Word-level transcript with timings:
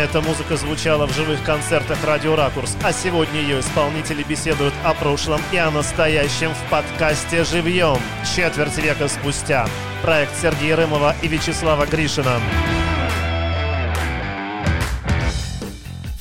Эта 0.00 0.22
музыка 0.22 0.56
звучала 0.56 1.06
в 1.06 1.12
живых 1.12 1.44
концертах 1.44 2.02
«Радио 2.06 2.34
Ракурс», 2.34 2.74
а 2.82 2.90
сегодня 2.90 3.38
ее 3.38 3.60
исполнители 3.60 4.22
беседуют 4.22 4.72
о 4.82 4.94
прошлом 4.94 5.42
и 5.52 5.58
о 5.58 5.70
настоящем 5.70 6.54
в 6.54 6.70
подкасте 6.70 7.44
«Живьем» 7.44 7.98
четверть 8.34 8.78
века 8.78 9.08
спустя. 9.08 9.68
Проект 10.00 10.34
Сергея 10.40 10.76
Рымова 10.76 11.14
и 11.20 11.28
Вячеслава 11.28 11.84
Гришина. 11.84 12.40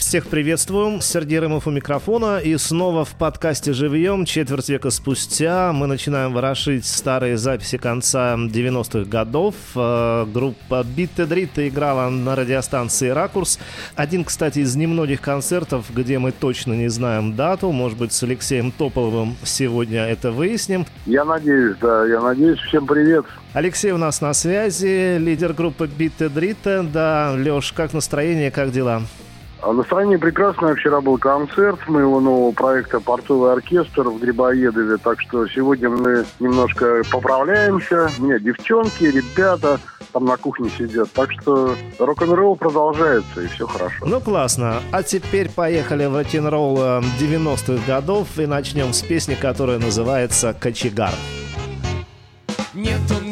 Всех 0.09 0.25
приветствуем. 0.25 1.01
Сергей 1.01 1.37
Рымов 1.37 1.67
у 1.67 1.69
микрофона. 1.69 2.39
И 2.39 2.57
снова 2.57 3.05
в 3.05 3.13
подкасте 3.13 3.73
«Живьем» 3.73 4.25
четверть 4.25 4.67
века 4.67 4.89
спустя 4.89 5.71
мы 5.71 5.85
начинаем 5.85 6.33
ворошить 6.33 6.87
старые 6.87 7.37
записи 7.37 7.77
конца 7.77 8.33
90-х 8.33 9.07
годов. 9.07 9.53
Э, 9.75 10.25
группа 10.25 10.83
Битте 10.83 11.27
Дритта 11.27 11.69
играла 11.69 12.09
на 12.09 12.35
радиостанции 12.35 13.09
«Ракурс». 13.09 13.59
Один, 13.95 14.23
кстати, 14.23 14.57
из 14.57 14.75
немногих 14.75 15.21
концертов, 15.21 15.85
где 15.93 16.17
мы 16.17 16.31
точно 16.31 16.73
не 16.73 16.87
знаем 16.87 17.35
дату. 17.35 17.71
Может 17.71 17.99
быть, 17.99 18.11
с 18.11 18.23
Алексеем 18.23 18.71
Тополовым 18.71 19.37
сегодня 19.43 20.07
это 20.07 20.31
выясним. 20.31 20.87
Я 21.05 21.23
надеюсь, 21.23 21.77
да, 21.79 22.07
я 22.07 22.19
надеюсь. 22.19 22.57
Всем 22.61 22.87
привет. 22.87 23.25
Алексей 23.53 23.91
у 23.91 23.99
нас 23.99 24.21
на 24.21 24.33
связи, 24.33 25.19
лидер 25.19 25.53
группы 25.53 25.85
Битте 25.85 26.29
Дритта. 26.29 26.83
Да, 26.91 27.35
Леш, 27.37 27.71
как 27.73 27.93
настроение, 27.93 28.49
как 28.49 28.71
дела? 28.71 29.03
А 29.61 29.73
настроение 29.73 30.17
прекрасное. 30.17 30.75
Вчера 30.75 31.01
был 31.01 31.17
концерт 31.17 31.87
моего 31.87 32.21
нового 32.21 32.51
проекта 32.51 32.99
«Портовый 32.99 33.51
оркестр» 33.51 34.03
в 34.03 34.19
Грибоедове. 34.19 34.97
Так 34.97 35.21
что 35.21 35.47
сегодня 35.47 35.89
мы 35.89 36.25
немножко 36.39 37.01
поправляемся. 37.11 38.09
У 38.19 38.23
меня 38.23 38.39
девчонки, 38.39 39.03
ребята 39.03 39.79
там 40.13 40.25
на 40.25 40.37
кухне 40.37 40.69
сидят. 40.69 41.11
Так 41.11 41.31
что 41.33 41.75
рок-н-ролл 41.99 42.55
продолжается, 42.55 43.41
и 43.41 43.47
все 43.47 43.67
хорошо. 43.67 44.05
Ну, 44.05 44.19
классно. 44.21 44.75
А 44.91 45.03
теперь 45.03 45.49
поехали 45.49 46.05
в 46.05 46.15
рок-н-ролл 46.15 46.77
90-х 47.19 47.73
э, 47.73 47.79
годов 47.85 48.27
и 48.37 48.45
начнем 48.45 48.93
с 48.93 49.01
песни, 49.01 49.35
которая 49.35 49.79
называется 49.79 50.53
«Кочегар». 50.53 51.13
Нет, 52.73 52.99
он 53.11 53.28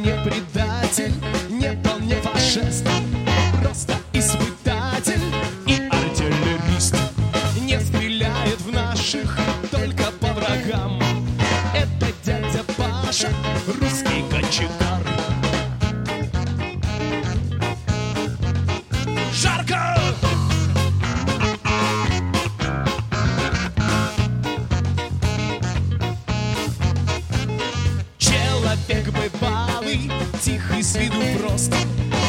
виду 30.98 31.22
прост, 31.40 31.74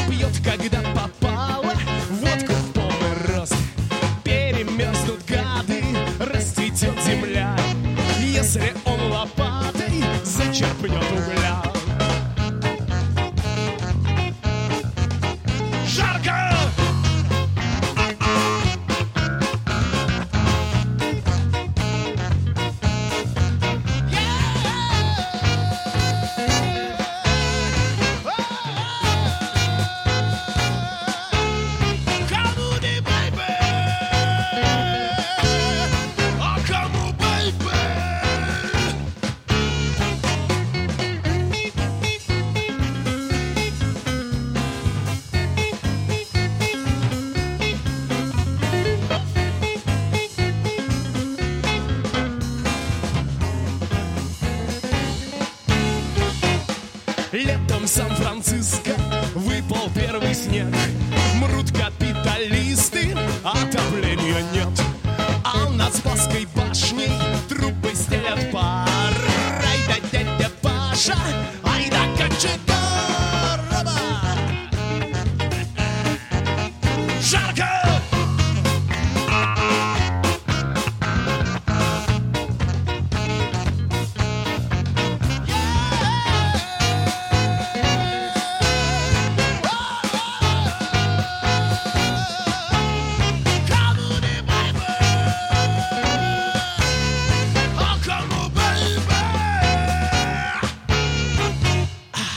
пьет, 0.08 0.32
когда 0.44 0.77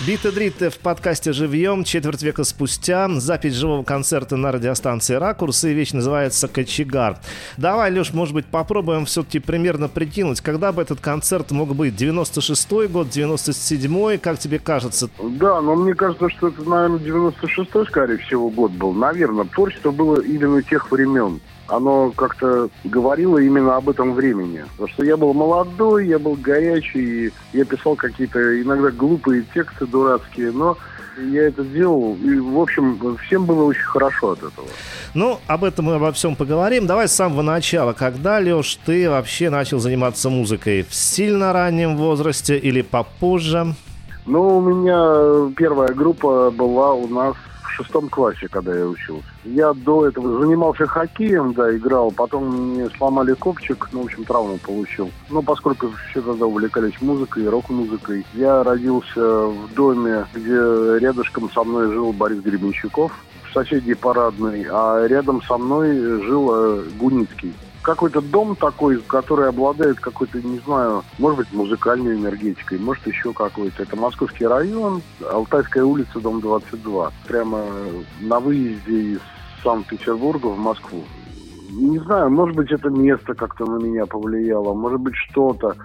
Биты 0.07 0.31
Дритты 0.31 0.71
в 0.71 0.79
подкасте 0.79 1.31
«Живьем» 1.31 1.83
четверть 1.83 2.23
века 2.23 2.43
спустя. 2.43 3.07
Запись 3.19 3.53
живого 3.53 3.83
концерта 3.83 4.35
на 4.35 4.51
радиостанции 4.51 5.13
«Ракурс» 5.13 5.63
и 5.63 5.73
вещь 5.73 5.91
называется 5.91 6.47
«Кочегар». 6.47 7.19
Давай, 7.57 7.91
Леш, 7.91 8.11
может 8.11 8.33
быть, 8.33 8.47
попробуем 8.47 9.05
все-таки 9.05 9.37
примерно 9.37 9.89
прикинуть, 9.89 10.41
когда 10.41 10.71
бы 10.71 10.81
этот 10.81 11.01
концерт 11.01 11.51
мог 11.51 11.75
быть? 11.75 11.93
96-й 12.01 12.87
год, 12.87 13.09
97-й, 13.09 14.17
как 14.17 14.39
тебе 14.39 14.57
кажется? 14.57 15.07
Да, 15.21 15.61
но 15.61 15.75
мне 15.75 15.93
кажется, 15.93 16.31
что 16.31 16.47
это, 16.47 16.67
наверное, 16.67 16.97
96-й, 16.97 17.85
скорее 17.85 18.17
всего, 18.17 18.49
год 18.49 18.71
был. 18.71 18.93
Наверное, 18.93 19.45
творчество 19.45 19.91
было 19.91 20.19
именно 20.19 20.63
тех 20.63 20.89
времен 20.89 21.39
оно 21.71 22.11
как-то 22.11 22.69
говорило 22.83 23.37
именно 23.37 23.77
об 23.77 23.89
этом 23.89 24.13
времени. 24.13 24.65
Потому 24.71 24.89
что 24.89 25.05
я 25.05 25.15
был 25.15 25.33
молодой, 25.33 26.07
я 26.07 26.19
был 26.19 26.35
горячий, 26.35 27.27
и 27.27 27.31
я 27.53 27.65
писал 27.65 27.95
какие-то 27.95 28.61
иногда 28.61 28.91
глупые 28.91 29.45
тексты 29.53 29.85
дурацкие, 29.85 30.51
но 30.51 30.77
я 31.17 31.47
это 31.47 31.63
сделал, 31.63 32.17
и, 32.23 32.39
в 32.39 32.59
общем, 32.59 33.17
всем 33.25 33.45
было 33.45 33.63
очень 33.63 33.83
хорошо 33.83 34.31
от 34.31 34.39
этого. 34.39 34.67
Ну, 35.13 35.39
об 35.47 35.63
этом 35.63 35.85
мы 35.85 35.95
обо 35.95 36.11
всем 36.11 36.35
поговорим. 36.35 36.87
Давай 36.87 37.07
с 37.07 37.13
самого 37.13 37.41
начала. 37.41 37.93
Когда, 37.93 38.39
Леш, 38.39 38.77
ты 38.85 39.09
вообще 39.09 39.49
начал 39.49 39.79
заниматься 39.79 40.29
музыкой? 40.29 40.83
В 40.83 40.93
сильно 40.93 41.53
раннем 41.53 41.97
возрасте 41.97 42.57
или 42.57 42.81
попозже? 42.81 43.75
Ну, 44.25 44.57
у 44.57 44.61
меня 44.61 45.53
первая 45.55 45.93
группа 45.93 46.51
была 46.51 46.93
у 46.93 47.07
нас 47.07 47.35
шестом 47.71 48.09
классе, 48.09 48.47
когда 48.47 48.75
я 48.75 48.85
учился. 48.85 49.27
Я 49.43 49.73
до 49.73 50.07
этого 50.07 50.39
занимался 50.39 50.85
хоккеем, 50.85 51.53
да, 51.53 51.75
играл. 51.75 52.11
Потом 52.11 52.73
мне 52.73 52.89
сломали 52.89 53.33
копчик, 53.33 53.89
ну, 53.91 54.01
в 54.01 54.05
общем, 54.05 54.23
травму 54.25 54.57
получил. 54.57 55.11
Но 55.29 55.41
поскольку 55.41 55.91
все 56.09 56.21
тогда 56.21 56.45
увлекались 56.45 57.01
музыкой, 57.01 57.47
рок-музыкой, 57.47 58.25
я 58.33 58.63
родился 58.63 59.47
в 59.47 59.73
доме, 59.73 60.25
где 60.33 60.55
рядышком 60.99 61.49
со 61.51 61.63
мной 61.63 61.91
жил 61.91 62.11
Борис 62.11 62.41
Гребенщиков 62.41 63.11
в 63.49 63.53
соседней 63.53 63.95
парадной, 63.95 64.65
а 64.69 65.05
рядом 65.07 65.41
со 65.43 65.57
мной 65.57 65.93
жил 66.23 66.51
э, 66.53 66.83
Гуницкий 66.97 67.53
какой-то 67.81 68.21
дом 68.21 68.55
такой, 68.55 69.01
который 69.01 69.49
обладает 69.49 69.99
какой-то, 69.99 70.41
не 70.41 70.59
знаю, 70.59 71.03
может 71.17 71.39
быть, 71.39 71.53
музыкальной 71.53 72.15
энергетикой, 72.15 72.79
может, 72.79 73.05
еще 73.07 73.33
какой-то. 73.33 73.83
Это 73.83 73.95
Московский 73.95 74.45
район, 74.45 75.01
Алтайская 75.31 75.83
улица, 75.83 76.19
дом 76.19 76.41
22. 76.41 77.11
Прямо 77.27 77.63
на 78.21 78.39
выезде 78.39 79.13
из 79.13 79.19
Санкт-Петербурга 79.63 80.47
в 80.47 80.59
Москву. 80.59 81.03
Не 81.71 81.99
знаю, 81.99 82.29
может 82.29 82.55
быть, 82.55 82.71
это 82.71 82.89
место 82.89 83.33
как-то 83.33 83.65
на 83.65 83.83
меня 83.83 84.05
повлияло, 84.05 84.73
может 84.73 84.99
быть, 84.99 85.15
что-то. 85.15 85.75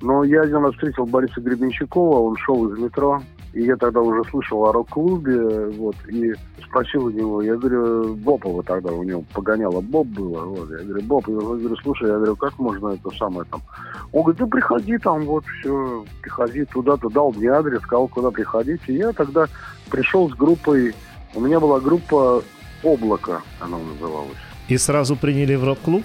Но 0.00 0.24
я 0.24 0.42
один 0.42 0.64
раз 0.64 0.74
встретил 0.74 1.06
Бориса 1.06 1.40
Гребенщикова, 1.40 2.20
он 2.20 2.36
шел 2.36 2.68
из 2.68 2.78
метро, 2.78 3.20
И 3.54 3.62
я 3.62 3.76
тогда 3.76 4.00
уже 4.00 4.28
слышал 4.30 4.66
о 4.66 4.72
рок-клубе, 4.72 5.68
вот, 5.70 5.96
и 6.08 6.34
спросил 6.62 7.06
у 7.06 7.10
него, 7.10 7.42
я 7.42 7.56
говорю, 7.56 8.14
Бопова 8.14 8.62
тогда 8.62 8.92
у 8.92 9.02
него 9.02 9.24
погоняло 9.32 9.80
Боб 9.80 10.06
было, 10.08 10.44
вот, 10.44 10.70
я 10.70 10.84
говорю, 10.84 11.02
Боб, 11.04 11.28
я 11.28 11.34
говорю, 11.34 11.76
слушай, 11.82 12.08
я 12.08 12.16
говорю, 12.16 12.36
как 12.36 12.58
можно 12.58 12.88
это 12.88 13.10
самое 13.16 13.46
там? 13.50 13.62
Он 14.12 14.22
говорит, 14.22 14.40
ну 14.40 14.48
приходи 14.48 14.98
там, 14.98 15.24
вот, 15.24 15.44
все, 15.60 16.04
приходи 16.20 16.64
туда-то, 16.66 17.08
дал 17.08 17.32
мне 17.32 17.48
адрес, 17.48 17.80
сказал, 17.80 18.08
куда 18.08 18.30
приходить, 18.30 18.82
и 18.86 18.94
я 18.94 19.12
тогда 19.12 19.46
пришел 19.90 20.30
с 20.30 20.34
группой, 20.34 20.94
у 21.34 21.40
меня 21.40 21.58
была 21.58 21.80
группа 21.80 22.42
«Облако», 22.82 23.42
она 23.60 23.78
называлась. 23.78 24.36
И 24.68 24.76
сразу 24.76 25.16
приняли 25.16 25.54
в 25.54 25.64
рок-клуб? 25.64 26.04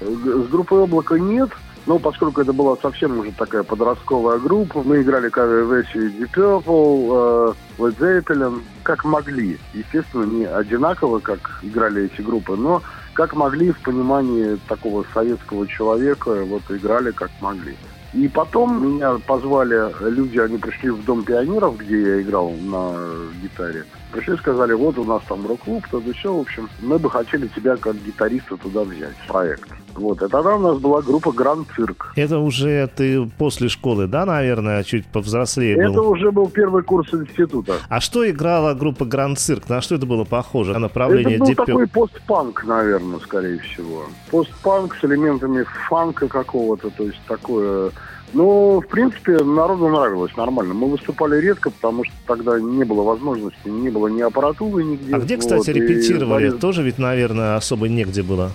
С 0.00 0.48
группой 0.48 0.78
«Облако» 0.78 1.16
нет, 1.18 1.50
но 1.86 1.98
поскольку 1.98 2.40
это 2.40 2.52
была 2.52 2.76
совсем 2.76 3.18
уже 3.18 3.32
такая 3.32 3.62
подростковая 3.62 4.38
группа, 4.38 4.82
мы 4.82 5.02
играли 5.02 5.28
кавер-версии 5.28 6.10
Deep 6.18 6.32
Purple, 6.34 7.54
э, 7.78 7.82
Led 7.82 7.98
Zeppelin, 7.98 8.62
как 8.82 9.04
могли. 9.04 9.58
Естественно, 9.74 10.24
не 10.24 10.46
одинаково, 10.46 11.18
как 11.18 11.60
играли 11.62 12.04
эти 12.04 12.22
группы, 12.22 12.56
но 12.56 12.82
как 13.12 13.34
могли 13.34 13.70
в 13.70 13.78
понимании 13.80 14.58
такого 14.66 15.04
советского 15.12 15.66
человека, 15.66 16.44
вот 16.44 16.62
играли 16.70 17.10
как 17.10 17.30
могли. 17.40 17.76
И 18.14 18.28
потом 18.28 18.94
меня 18.94 19.18
позвали 19.26 19.92
люди, 20.08 20.38
они 20.38 20.56
пришли 20.56 20.90
в 20.90 21.04
Дом 21.04 21.24
пионеров, 21.24 21.76
где 21.78 22.00
я 22.00 22.22
играл 22.22 22.50
на 22.50 22.94
гитаре. 23.42 23.84
Пришли, 24.14 24.36
сказали, 24.36 24.74
вот 24.74 24.96
у 24.96 25.04
нас 25.04 25.22
там 25.28 25.44
рок-клуб, 25.44 25.84
то 25.90 26.00
все, 26.12 26.32
в 26.32 26.40
общем, 26.40 26.68
мы 26.80 27.00
бы 27.00 27.10
хотели 27.10 27.48
тебя 27.48 27.76
как 27.76 27.96
гитариста 27.96 28.56
туда 28.56 28.84
взять, 28.84 29.16
проект. 29.26 29.68
Вот, 29.96 30.22
и 30.22 30.28
тогда 30.28 30.54
у 30.54 30.60
нас 30.60 30.78
была 30.78 31.02
группа 31.02 31.32
Гранд 31.32 31.66
Цирк. 31.74 32.12
Это 32.14 32.38
уже 32.38 32.88
ты 32.94 33.28
после 33.38 33.68
школы, 33.68 34.06
да, 34.06 34.24
наверное, 34.24 34.84
чуть 34.84 35.04
повзрослее 35.06 35.76
Это 35.76 35.94
был? 35.94 36.10
уже 36.10 36.30
был 36.30 36.48
первый 36.48 36.84
курс 36.84 37.12
института. 37.12 37.74
А 37.88 38.00
что 38.00 38.28
играла 38.28 38.74
группа 38.74 39.04
Гранд 39.04 39.40
Цирк? 39.40 39.68
На 39.68 39.80
что 39.80 39.96
это 39.96 40.06
было 40.06 40.22
похоже? 40.24 40.74
На 40.74 40.78
направление 40.78 41.36
Это 41.36 41.44
был 41.44 41.50
типа 41.50 41.66
такой 41.66 41.88
постпанк, 41.88 42.64
наверное, 42.64 43.18
скорее 43.18 43.58
всего. 43.58 44.04
Постпанк 44.30 44.94
с 44.94 45.04
элементами 45.04 45.64
фанка 45.88 46.28
какого-то, 46.28 46.90
то 46.90 47.02
есть 47.02 47.20
такое... 47.26 47.90
Ну, 48.34 48.80
в 48.80 48.88
принципе, 48.88 49.38
народу 49.44 49.88
нравилось 49.88 50.36
нормально. 50.36 50.74
Мы 50.74 50.88
выступали 50.88 51.40
редко, 51.40 51.70
потому 51.70 52.04
что 52.04 52.14
тогда 52.26 52.58
не 52.60 52.82
было 52.84 53.02
возможности, 53.02 53.68
не 53.68 53.90
было 53.90 54.08
ни 54.08 54.20
аппаратуры 54.22 54.82
нигде. 54.82 55.14
А 55.14 55.20
где, 55.20 55.36
кстати, 55.36 55.58
Вот, 55.58 55.68
и 55.68 55.72
репетировали? 55.72 56.48
Борис- 56.50 56.58
Тоже 56.58 56.82
ведь, 56.82 56.98
наверное, 56.98 57.56
особо 57.56 57.88
негде 57.88 58.22
было. 58.22 58.50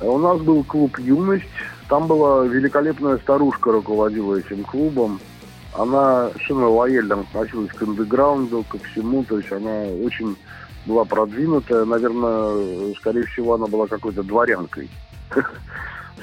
У 0.00 0.16
нас 0.18 0.40
был 0.40 0.64
клуб 0.64 0.98
«Юность». 0.98 1.44
Там 1.88 2.06
была 2.06 2.46
великолепная 2.46 3.18
старушка, 3.18 3.72
руководила 3.72 4.36
этим 4.36 4.64
клубом. 4.64 5.20
Она 5.76 6.30
совершенно 6.30 6.68
лояльно 6.70 7.20
относилась 7.20 7.70
к 7.72 7.82
андеграунду, 7.82 8.64
ко 8.68 8.78
всему. 8.78 9.22
То 9.24 9.38
есть 9.38 9.52
она 9.52 9.82
очень 10.02 10.36
была 10.86 11.04
продвинутая. 11.04 11.84
Наверное, 11.84 12.94
скорее 12.94 13.24
всего, 13.26 13.54
она 13.54 13.66
была 13.66 13.86
какой-то 13.86 14.22
дворянкой. 14.22 14.88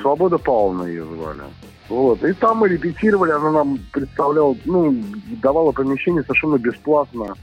Свобода 0.02 0.38
Павловна 0.38 0.84
ее 0.86 1.04
звали. 1.06 1.42
Вот. 1.90 2.24
И 2.24 2.34
там 2.34 2.58
мы 2.58 2.70
репетировали, 2.70 3.32
она 3.32 3.52
нам 3.52 3.80
представляла, 3.92 4.56
ну, 4.66 4.96
давала 5.42 5.72
помещение 5.72 6.24
совершенно 6.24 6.58
бесплатно. 6.58 7.36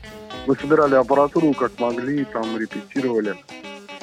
Мы 0.46 0.56
собирали 0.56 0.94
аппаратуру 0.94 1.54
как 1.54 1.72
могли, 1.78 2.24
там 2.24 2.44
репетировали. 2.58 3.34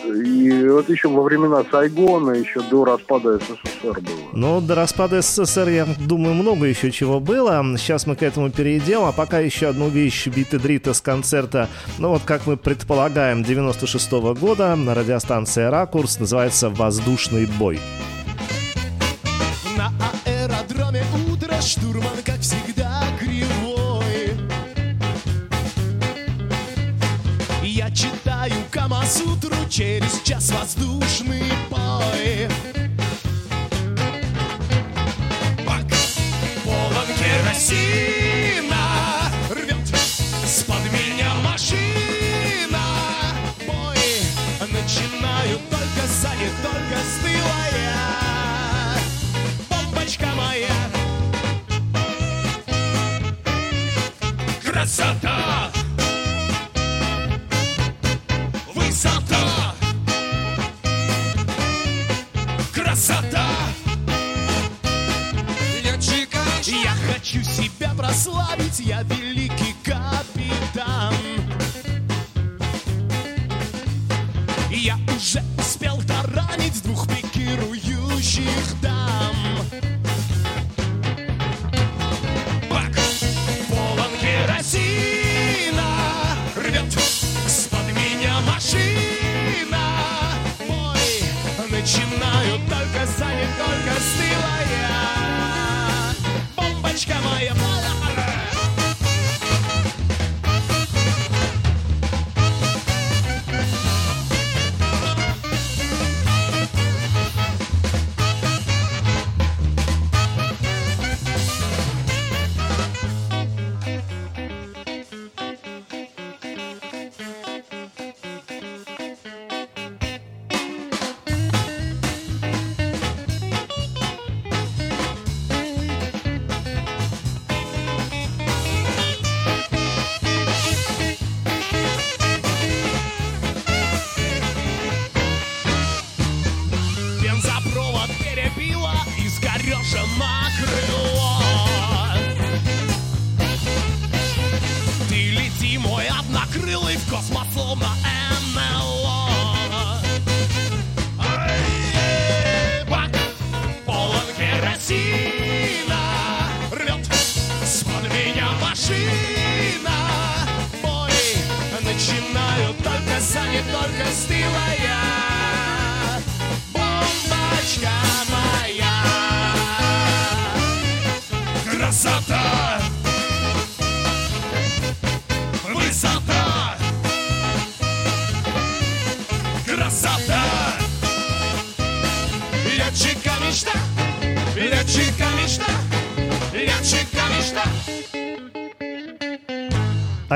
И 0.04 0.68
вот 0.68 0.90
еще 0.90 1.10
во 1.10 1.22
времена 1.22 1.64
Сайгона, 1.70 2.32
еще 2.32 2.62
до 2.62 2.86
распада 2.86 3.38
СССР 3.38 4.02
было. 4.02 4.30
Но 4.34 4.60
до 4.60 4.74
распада 4.74 5.22
СССР, 5.22 5.70
я 5.70 5.86
думаю, 6.00 6.34
много 6.34 6.66
еще 6.66 6.92
чего 6.92 7.20
было. 7.20 7.64
Сейчас 7.78 8.08
мы 8.08 8.16
к 8.16 8.24
этому 8.24 8.50
перейдем. 8.50 9.04
А 9.04 9.12
пока 9.12 9.40
еще 9.40 9.68
одну 9.68 9.90
вещь 9.90 10.28
Биты 10.28 10.58
Дрита 10.58 10.94
с 10.94 11.02
концерта, 11.02 11.70
ну 12.00 12.10
вот 12.10 12.24
как 12.26 12.48
мы 12.48 12.58
предполагаем, 12.58 13.44
96 13.44 14.12
года 14.40 14.76
на 14.76 14.96
радиостанции 14.96 15.64
«Ракурс» 15.66 16.20
называется 16.20 16.72
«Воздушный 16.72 17.46
бой». 17.46 17.80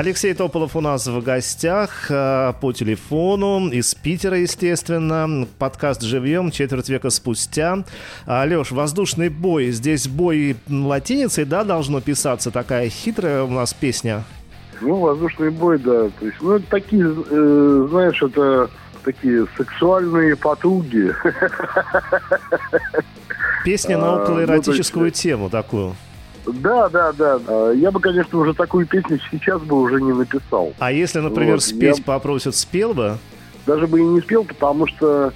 Алексей 0.06 0.34
Тополов 0.34 0.76
у 0.76 0.80
нас 0.80 1.08
в 1.08 1.20
гостях 1.20 2.06
э, 2.10 2.52
по 2.60 2.72
телефону 2.72 3.68
из 3.70 3.92
Питера, 3.96 4.38
естественно. 4.38 5.48
Подкаст 5.58 6.02
«Живьем» 6.02 6.52
четверть 6.52 6.88
века 6.88 7.10
спустя. 7.10 7.82
Алеш, 8.24 8.70
воздушный 8.70 9.30
бой. 9.30 9.72
Здесь 9.72 10.06
бой 10.06 10.58
латиницей, 10.70 11.44
да, 11.44 11.64
должно 11.64 12.00
писаться? 12.00 12.52
Такая 12.52 12.88
хитрая 12.88 13.42
у 13.42 13.50
нас 13.50 13.74
песня. 13.74 14.22
Ну, 14.80 14.94
воздушный 15.00 15.50
бой, 15.50 15.76
да. 15.80 16.08
То 16.20 16.26
есть, 16.26 16.36
ну, 16.40 16.52
это 16.52 16.66
такие, 16.70 17.12
э, 17.28 17.86
знаешь, 17.90 18.22
это 18.22 18.70
такие 19.04 19.44
сексуальные 19.56 20.36
потуги. 20.36 21.12
Песня 23.64 23.98
на 23.98 24.06
А, 24.06 24.10
ну, 24.12 24.16
то 24.18 24.22
околоэротическую 24.22 25.06
есть- 25.06 25.20
тему 25.20 25.50
такую. 25.50 25.96
Да, 26.46 26.88
да, 26.88 27.12
да. 27.12 27.38
А, 27.46 27.70
Я 27.72 27.90
бы, 27.90 28.00
конечно, 28.00 28.38
уже 28.38 28.54
такую 28.54 28.86
песню 28.86 29.18
сейчас 29.30 29.60
бы 29.62 29.80
уже 29.80 30.00
не 30.00 30.12
написал. 30.12 30.72
А 30.78 30.92
если, 30.92 31.20
например, 31.20 31.54
Вот, 31.54 31.62
спеть 31.64 31.98
я- 31.98 32.04
попросят, 32.04 32.54
спел 32.54 32.94
бы? 32.94 33.18
Даже 33.66 33.86
бы 33.86 34.00
и 34.00 34.04
не 34.04 34.20
спел, 34.20 34.44
потому 34.44 34.86
что, 34.86 35.32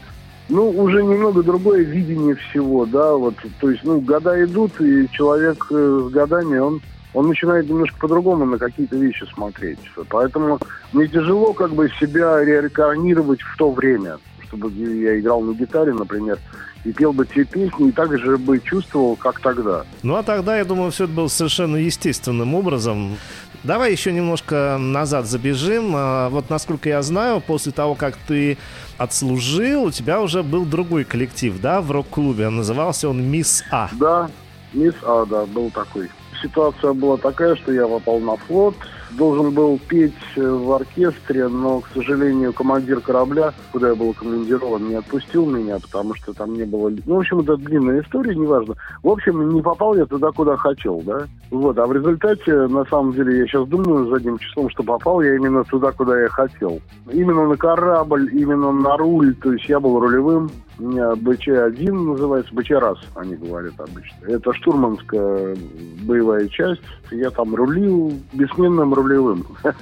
ну, 0.48 0.70
уже 0.70 1.02
немного 1.02 1.42
другое 1.42 1.82
видение 1.82 2.36
всего, 2.36 2.86
да, 2.86 3.14
вот, 3.14 3.34
то 3.60 3.70
есть, 3.70 3.82
ну, 3.82 4.00
года 4.00 4.42
идут, 4.44 4.80
и 4.80 5.08
человек 5.10 5.66
э, 5.70 6.00
с 6.08 6.12
годами, 6.12 6.58
он, 6.58 6.80
он 7.12 7.26
начинает 7.26 7.68
немножко 7.68 7.98
по-другому 7.98 8.44
на 8.46 8.56
какие-то 8.58 8.96
вещи 8.96 9.24
смотреть. 9.34 9.80
Поэтому 10.10 10.60
мне 10.92 11.08
тяжело 11.08 11.52
как 11.54 11.72
бы 11.72 11.88
себя 11.98 12.44
реинкарнировать 12.44 13.40
в 13.42 13.56
то 13.56 13.72
время, 13.72 14.18
чтобы 14.50 14.70
я 14.72 15.18
играл 15.18 15.40
на 15.42 15.54
гитаре, 15.54 15.92
например, 15.92 16.38
и 16.84 16.92
пел 16.92 17.12
бы 17.12 17.24
те 17.26 17.44
песни, 17.44 17.88
и 17.88 17.92
так 17.92 18.18
же 18.18 18.36
бы 18.36 18.58
чувствовал, 18.58 19.14
как 19.16 19.40
тогда. 19.40 19.84
Ну 20.02 20.16
а 20.16 20.22
тогда, 20.22 20.58
я 20.58 20.64
думаю, 20.64 20.90
все 20.90 21.04
это 21.04 21.12
было 21.12 21.28
совершенно 21.28 21.76
естественным 21.76 22.54
образом. 22.54 23.16
Давай 23.62 23.92
еще 23.92 24.12
немножко 24.12 24.76
назад 24.78 25.26
забежим. 25.26 25.92
А, 25.94 26.30
Вот 26.30 26.48
насколько 26.50 26.88
я 26.88 27.02
знаю, 27.02 27.40
после 27.40 27.72
того, 27.72 27.94
как 27.94 28.16
ты 28.16 28.56
отслужил, 28.98 29.84
у 29.84 29.90
тебя 29.90 30.20
уже 30.20 30.42
был 30.42 30.64
другой 30.64 31.04
коллектив, 31.04 31.60
да, 31.60 31.80
в 31.80 31.90
рок-клубе. 31.90 32.48
Назывался 32.48 33.08
он 33.08 33.22
«Мисс 33.22 33.62
А». 33.70 33.88
Да, 33.92 34.30
мисс 34.72 34.94
А, 35.02 35.26
да, 35.26 35.44
был 35.46 35.70
такой. 35.70 36.08
Ситуация 36.42 36.94
была 36.94 37.18
такая, 37.18 37.54
что 37.56 37.70
я 37.72 37.86
попал 37.86 38.18
на 38.20 38.36
флот, 38.36 38.74
должен 39.12 39.52
был 39.52 39.78
петь 39.88 40.12
э, 40.36 40.48
в 40.48 40.72
оркестре, 40.72 41.48
но, 41.48 41.80
к 41.80 41.88
сожалению, 41.94 42.52
командир 42.52 43.00
корабля, 43.00 43.52
куда 43.72 43.88
я 43.88 43.94
был 43.94 44.12
командирован, 44.14 44.88
не 44.88 44.94
отпустил 44.94 45.46
меня, 45.46 45.78
потому 45.78 46.14
что 46.14 46.32
там 46.32 46.54
не 46.54 46.64
было... 46.64 46.90
Ну, 47.06 47.16
в 47.16 47.18
общем, 47.18 47.40
это 47.40 47.56
длинная 47.56 48.02
история, 48.02 48.34
неважно. 48.34 48.74
В 49.02 49.08
общем, 49.08 49.50
не 49.52 49.62
попал 49.62 49.96
я 49.96 50.06
туда, 50.06 50.30
куда 50.32 50.56
хотел, 50.56 51.02
да. 51.04 51.26
Вот, 51.50 51.78
а 51.78 51.86
в 51.86 51.92
результате, 51.92 52.66
на 52.68 52.84
самом 52.84 53.12
деле, 53.12 53.38
я 53.38 53.46
сейчас 53.46 53.66
думаю 53.68 54.08
задним 54.08 54.38
числом, 54.38 54.70
что 54.70 54.82
попал 54.82 55.20
я 55.22 55.34
именно 55.34 55.64
туда, 55.64 55.92
куда 55.92 56.20
я 56.20 56.28
хотел. 56.28 56.80
Именно 57.12 57.48
на 57.48 57.56
корабль, 57.56 58.30
именно 58.32 58.72
на 58.72 58.96
руль, 58.96 59.34
то 59.34 59.52
есть 59.52 59.68
я 59.68 59.80
был 59.80 59.98
рулевым, 59.98 60.50
БЧ-1 60.78 61.92
называется, 61.92 62.54
БЧ-раз, 62.54 62.98
они 63.14 63.36
говорят 63.36 63.74
обычно. 63.78 64.26
Это 64.26 64.52
штурманская 64.54 65.56
боевая 66.02 66.48
часть. 66.48 66.80
Я 67.10 67.30
там 67.30 67.54
рулил 67.54 68.12
бессменным 68.32 68.94
рулевым. 68.94 69.46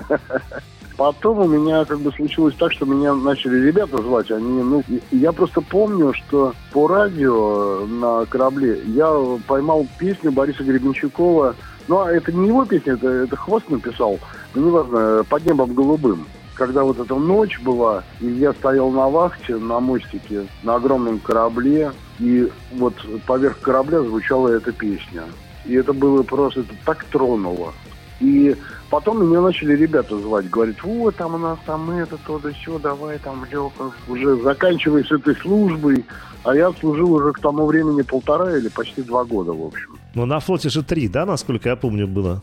Потом 0.99 1.39
у 1.39 1.47
меня 1.47 1.85
как 1.85 2.01
бы 2.01 2.11
случилось 2.11 2.57
так, 2.57 2.73
что 2.73 2.85
меня 2.85 3.15
начали 3.15 3.67
ребята 3.67 4.03
звать. 4.03 4.33
Они, 4.33 4.63
ну, 4.63 4.83
я 5.13 5.31
просто 5.31 5.61
помню, 5.61 6.13
что 6.13 6.55
по 6.73 6.89
радио 6.89 7.87
на 7.87 8.27
корабле 8.27 8.83
я 8.85 9.09
поймал 9.47 9.87
песню 9.99 10.33
Бориса 10.33 10.65
Гребенщикова. 10.65 11.55
Ну, 11.87 12.01
а 12.01 12.11
это 12.11 12.33
не 12.33 12.49
его 12.49 12.65
песня, 12.65 12.95
это, 12.95 13.09
это 13.09 13.37
Хвост 13.37 13.71
написал. 13.71 14.19
Ну, 14.55 14.67
неважно, 14.67 15.25
«Под 15.29 15.47
небом 15.47 15.73
голубым» 15.73 16.27
когда 16.59 16.83
вот 16.83 16.99
эта 16.99 17.15
ночь 17.15 17.59
была, 17.61 18.03
и 18.21 18.27
я 18.27 18.53
стоял 18.53 18.91
на 18.91 19.09
вахте, 19.09 19.57
на 19.57 19.81
мостике, 19.81 20.47
на 20.63 20.75
огромном 20.75 21.21
корабле, 21.21 21.93
и 22.19 22.51
вот 22.73 22.95
поверх 23.27 23.61
корабля 23.61 24.01
звучала 24.03 24.49
эта 24.49 24.73
песня. 24.73 25.23
И 25.65 25.75
это 25.75 25.93
было 25.93 26.23
просто, 26.23 26.61
это 26.61 26.75
так 26.85 27.05
тронуло. 27.05 27.73
И 28.21 28.57
потом 28.91 29.25
меня 29.25 29.41
начали 29.41 29.77
ребята 29.77 30.19
звать, 30.19 30.51
говорят, 30.51 30.83
вот 30.83 31.15
там 31.15 31.37
у 31.37 31.39
нас 31.39 31.59
там 31.65 31.91
это, 31.91 32.19
то 32.27 32.41
да 32.41 32.51
все, 32.51 32.79
давай 32.81 33.19
там, 33.19 33.45
Леха, 33.45 33.93
уже 34.09 34.37
заканчивай 34.43 35.05
с 35.05 35.13
этой 35.13 35.37
службой. 35.37 36.05
А 36.45 36.55
я 36.55 36.73
служил 36.73 37.13
уже 37.13 37.33
к 37.33 37.41
тому 37.41 37.67
времени 37.67 38.03
полтора 38.03 38.57
или 38.57 38.69
почти 38.69 39.03
два 39.03 39.25
года, 39.25 39.53
в 39.53 39.65
общем. 39.65 39.99
Ну, 40.15 40.27
на 40.27 40.41
флоте 40.41 40.69
же 40.69 40.83
три, 40.83 41.09
да, 41.09 41.27
насколько 41.27 41.69
я 41.69 41.77
помню, 41.77 42.09
было? 42.09 42.43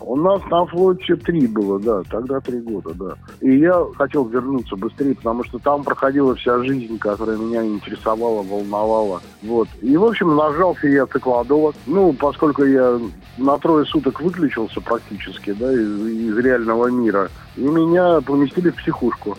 У 0.00 0.16
нас 0.16 0.42
на 0.50 0.66
флоте 0.66 1.16
три 1.16 1.46
было, 1.46 1.78
да, 1.78 2.02
тогда 2.10 2.40
три 2.40 2.60
года, 2.60 2.90
да. 2.94 3.14
И 3.40 3.58
я 3.58 3.84
хотел 3.96 4.24
вернуться 4.24 4.76
быстрее, 4.76 5.14
потому 5.14 5.44
что 5.44 5.58
там 5.58 5.84
проходила 5.84 6.34
вся 6.34 6.62
жизнь, 6.62 6.98
которая 6.98 7.36
меня 7.36 7.64
интересовала, 7.64 8.42
волновала. 8.42 9.20
Вот. 9.42 9.68
И, 9.80 9.96
в 9.96 10.04
общем, 10.04 10.34
нажался 10.34 10.88
я 10.88 11.06
циклодова. 11.06 11.72
Ну, 11.86 12.12
поскольку 12.14 12.64
я 12.64 12.98
на 13.38 13.58
трое 13.58 13.84
суток 13.86 14.20
выключился 14.20 14.80
практически, 14.80 15.52
да, 15.52 15.72
из, 15.72 16.06
из 16.06 16.38
реального 16.38 16.88
мира, 16.88 17.30
и 17.56 17.62
меня 17.62 18.20
поместили 18.22 18.70
в 18.70 18.76
психушку. 18.76 19.36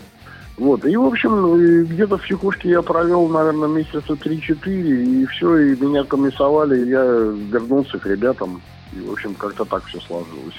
Вот. 0.56 0.84
И, 0.84 0.96
в 0.96 1.04
общем, 1.04 1.56
и 1.56 1.84
где-то 1.84 2.16
в 2.16 2.22
психушке 2.22 2.70
я 2.70 2.82
провел, 2.82 3.28
наверное, 3.28 3.68
месяца 3.68 4.12
3-4, 4.12 4.66
и 4.66 5.26
все, 5.26 5.56
и 5.56 5.76
меня 5.76 6.04
комиссовали, 6.04 6.84
и 6.84 6.88
я 6.90 7.02
вернулся 7.02 7.98
к 7.98 8.06
ребятам. 8.06 8.62
И, 8.96 9.00
в 9.00 9.12
общем, 9.12 9.34
как-то 9.34 9.64
так 9.64 9.84
все 9.86 10.00
сложилось. 10.00 10.54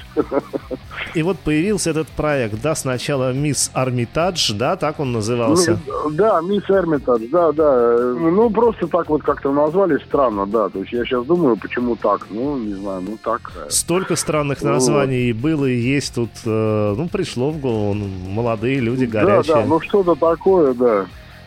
И 1.14 1.24
вот 1.24 1.38
появился 1.40 1.92
этот 1.92 2.08
проект, 2.10 2.62
да, 2.62 2.76
сначала 2.76 3.32
«Мисс 3.34 3.72
Армитадж», 3.74 4.54
да, 4.54 4.76
так 4.76 5.00
он 5.00 5.12
назывался? 5.12 5.80
Ну, 5.88 6.10
да, 6.12 6.42
мисс 6.42 6.70
Эрмитадж, 6.70 7.24
да, 7.32 7.52
да. 7.52 7.98
Ну, 7.98 8.50
просто 8.50 8.88
так 8.88 9.10
вот 9.10 9.24
как-то 9.24 9.52
назвали 9.52 9.98
странно, 10.06 10.46
да. 10.46 10.70
То 10.70 10.80
есть 10.80 10.92
я 10.92 11.06
сейчас 11.06 11.26
думаю, 11.26 11.58
почему 11.58 11.96
так. 11.96 12.28
Ну, 12.30 12.58
не 12.58 12.74
знаю, 12.74 13.02
ну 13.02 13.18
так. 13.24 13.52
Столько 13.70 14.16
странных 14.16 14.62
Вот. 14.62 14.72
названий 14.72 15.32
было 15.34 15.66
и 15.66 15.78
есть 15.78 16.16
тут, 16.16 16.32
э, 16.46 16.96
ну, 16.98 17.08
пришло 17.08 17.52
в 17.52 17.60
голову, 17.60 17.94
ну, 17.94 18.08
молодые 18.08 18.80
люди, 18.80 19.06
горячие. 19.06 19.56
Да, 19.56 19.62
да, 19.62 19.68
ну 19.68 19.80
что-то 19.82 20.16
такое, 20.16 20.74
да. 20.74 21.06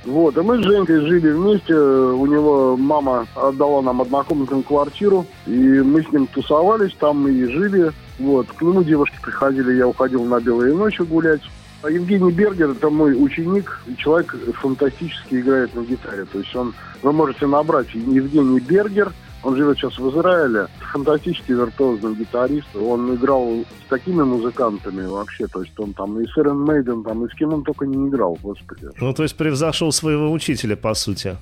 Вот, 0.08 0.38
и 0.38 0.40
мы 0.40 0.56
с 0.56 0.64
Женькой 0.64 1.00
жили 1.00 1.30
вместе, 1.30 1.74
у 1.74 2.24
него 2.24 2.78
мама 2.78 3.26
отдала 3.34 3.82
нам 3.82 4.00
однокомнатную 4.00 4.62
квартиру, 4.62 5.26
и 5.46 5.50
мы 5.50 6.02
с 6.02 6.10
ним 6.10 6.26
тусовались 6.26 6.94
там 6.98 7.28
и 7.28 7.44
жили. 7.44 7.92
Вот, 8.18 8.46
к 8.46 8.62
нему 8.62 8.82
девушки 8.82 9.16
приходили, 9.22 9.74
я 9.74 9.86
уходил 9.86 10.24
на 10.24 10.40
белые 10.40 10.74
ночи 10.74 11.02
гулять. 11.02 11.42
А 11.82 11.90
Евгений 11.90 12.32
Бергер, 12.32 12.70
это 12.70 12.88
мой 12.88 13.14
ученик, 13.22 13.82
человек 13.98 14.34
фантастически 14.54 15.36
играет 15.36 15.74
на 15.74 15.82
гитаре. 15.82 16.24
То 16.24 16.38
есть 16.38 16.56
он, 16.56 16.72
вы 17.02 17.12
можете 17.12 17.46
набрать 17.46 17.94
Евгений 17.94 18.60
Бергер, 18.60 19.12
он 19.48 19.56
живет 19.56 19.78
сейчас 19.78 19.98
в 19.98 20.10
Израиле, 20.10 20.66
фантастический 20.92 21.54
виртуозный 21.54 22.14
гитарист. 22.14 22.68
Он 22.76 23.14
играл 23.14 23.64
с 23.86 23.88
такими 23.88 24.22
музыкантами 24.22 25.06
вообще, 25.06 25.46
то 25.46 25.62
есть 25.62 25.78
он 25.80 25.94
там 25.94 26.20
и 26.20 26.26
с 26.26 26.36
Iron 26.36 26.66
Maiden, 26.66 27.02
там 27.02 27.24
и 27.24 27.30
с 27.30 27.34
кем 27.34 27.54
он 27.54 27.64
только 27.64 27.86
не 27.86 28.08
играл, 28.08 28.36
господи. 28.42 28.88
Ну, 29.00 29.14
то 29.14 29.22
есть 29.22 29.36
превзошел 29.38 29.90
своего 29.90 30.30
учителя, 30.30 30.76
по 30.76 30.92
сути. 30.92 31.36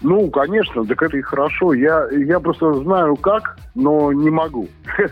Ну, 0.00 0.30
конечно, 0.30 0.84
так 0.86 1.02
это 1.02 1.18
и 1.18 1.22
хорошо. 1.22 1.74
Я, 1.74 2.08
я 2.10 2.40
просто 2.40 2.72
знаю 2.82 3.16
как, 3.16 3.58
но 3.74 4.12
не 4.12 4.30
могу. 4.30 4.68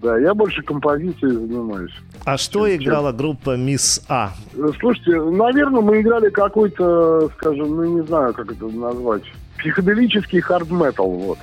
Да, 0.00 0.16
я 0.16 0.32
больше 0.32 0.62
композицией 0.62 1.32
занимаюсь. 1.32 1.90
А 2.24 2.36
что 2.36 2.68
Чем- 2.68 2.76
играла 2.76 3.10
группа 3.10 3.56
«Мисс 3.56 4.04
А»? 4.08 4.30
Слушайте, 4.78 5.20
наверное, 5.20 5.80
мы 5.80 6.00
играли 6.00 6.28
какой-то, 6.30 7.28
скажем, 7.30 7.74
ну 7.74 7.84
не 7.84 8.06
знаю, 8.06 8.32
как 8.32 8.52
это 8.52 8.66
назвать, 8.66 9.24
психоделический 9.58 10.40
хард-метал, 10.40 11.10
вот. 11.10 11.38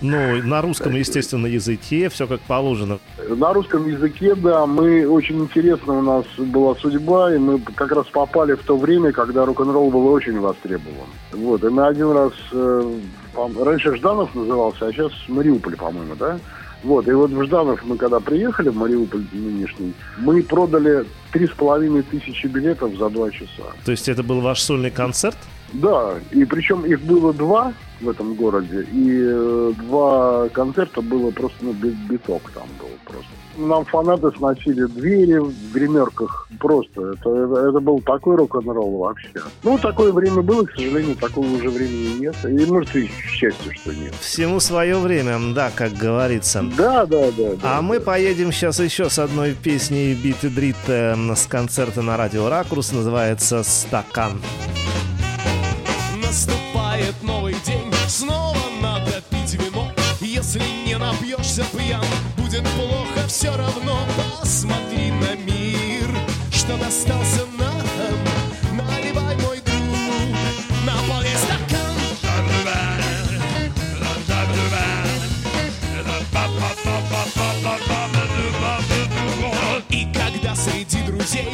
Ну, 0.00 0.42
на 0.42 0.62
русском, 0.62 0.94
естественно, 0.94 1.46
языке, 1.46 2.08
все 2.08 2.26
как 2.26 2.40
положено. 2.40 2.98
На 3.28 3.52
русском 3.52 3.86
языке, 3.86 4.34
да, 4.34 4.66
мы 4.66 5.06
очень 5.08 5.40
интересно 5.40 5.98
у 5.98 6.02
нас 6.02 6.24
была 6.38 6.74
судьба, 6.76 7.34
и 7.34 7.38
мы 7.38 7.58
как 7.58 7.92
раз 7.92 8.06
попали 8.06 8.54
в 8.54 8.62
то 8.62 8.76
время, 8.76 9.12
когда 9.12 9.44
рок-н-ролл 9.44 9.90
был 9.90 10.06
очень 10.08 10.38
востребован. 10.40 11.08
Вот, 11.32 11.62
и 11.64 11.68
мы 11.68 11.86
один 11.86 12.12
раз, 12.12 12.32
э, 12.52 12.98
раньше 13.34 13.96
Жданов 13.96 14.34
назывался, 14.34 14.86
а 14.86 14.92
сейчас 14.92 15.12
Мариуполь, 15.28 15.76
по-моему, 15.76 16.14
да? 16.14 16.38
Вот, 16.84 17.08
и 17.08 17.12
вот 17.12 17.30
в 17.30 17.44
Жданов 17.44 17.84
мы 17.84 17.96
когда 17.96 18.20
приехали, 18.20 18.68
в 18.68 18.76
Мариуполь 18.76 19.24
нынешний, 19.32 19.92
мы 20.18 20.42
продали 20.42 21.04
три 21.32 21.46
с 21.48 21.50
половиной 21.50 22.02
тысячи 22.02 22.46
билетов 22.46 22.96
за 22.96 23.10
два 23.10 23.30
часа. 23.30 23.64
То 23.84 23.90
есть 23.90 24.08
это 24.08 24.22
был 24.22 24.40
ваш 24.40 24.60
сольный 24.60 24.92
концерт? 24.92 25.36
Да, 25.72 26.14
и 26.30 26.44
причем 26.44 26.84
их 26.84 27.00
было 27.02 27.32
два 27.32 27.72
в 28.00 28.08
этом 28.08 28.34
городе, 28.34 28.86
и 28.92 29.20
э, 29.20 29.72
два 29.82 30.48
концерта 30.50 31.02
было 31.02 31.30
просто, 31.30 31.56
ну, 31.62 31.72
биток 31.72 32.42
там 32.54 32.68
был 32.78 32.88
просто. 33.04 33.30
Нам 33.56 33.84
фанаты 33.86 34.30
сносили 34.36 34.84
двери 34.84 35.38
в 35.38 35.72
гримерках 35.72 36.48
просто. 36.60 37.12
Это, 37.12 37.30
это, 37.30 37.68
это 37.70 37.80
был 37.80 38.00
такой 38.00 38.36
рок-н-ролл 38.36 38.98
вообще. 38.98 39.28
Ну, 39.64 39.76
такое 39.78 40.12
время 40.12 40.42
было, 40.42 40.64
к 40.64 40.70
сожалению, 40.70 41.16
такого 41.16 41.46
уже 41.46 41.68
времени 41.68 42.20
нет. 42.20 42.36
И, 42.44 42.70
может, 42.70 42.94
и 42.94 43.08
счастье, 43.08 43.74
что 43.74 43.92
нет. 43.92 44.14
Всему 44.20 44.60
свое 44.60 44.96
время, 44.98 45.38
да, 45.54 45.72
как 45.74 45.92
говорится. 45.94 46.64
Да, 46.76 47.04
да, 47.04 47.32
да. 47.36 47.50
А 47.62 47.76
да, 47.76 47.82
мы 47.82 47.98
да. 47.98 48.04
поедем 48.04 48.52
сейчас 48.52 48.78
еще 48.78 49.10
с 49.10 49.18
одной 49.18 49.54
песней 49.54 50.14
Бит 50.14 50.44
и 50.44 50.48
Дрит 50.48 50.76
э, 50.86 51.16
с 51.34 51.46
концерта 51.46 52.00
на 52.02 52.16
радио 52.16 52.48
Ракурс. 52.48 52.92
Называется 52.92 53.64
«Стакан». 53.64 54.40
Наступает 56.98 57.22
новый 57.22 57.54
день, 57.64 57.92
снова 58.08 58.58
надо 58.82 59.22
пить 59.30 59.54
вино. 59.54 59.92
Если 60.20 60.60
не 60.84 60.98
напьешься 60.98 61.64
пьян, 61.72 62.04
будет 62.36 62.64
плохо 62.70 63.28
все 63.28 63.56
равно 63.56 63.96
Посмотри 64.40 65.12
на 65.12 65.36
мир, 65.36 66.08
что 66.50 66.76
достался 66.76 67.46
нам. 67.56 68.76
Наливай, 68.76 69.36
мой 69.36 69.60
друг, 69.60 69.80
на 70.84 70.96
поле 71.06 71.30
стакан. 71.36 71.78
И 79.90 80.04
когда 80.12 80.56
среди 80.56 81.02
друзей, 81.02 81.48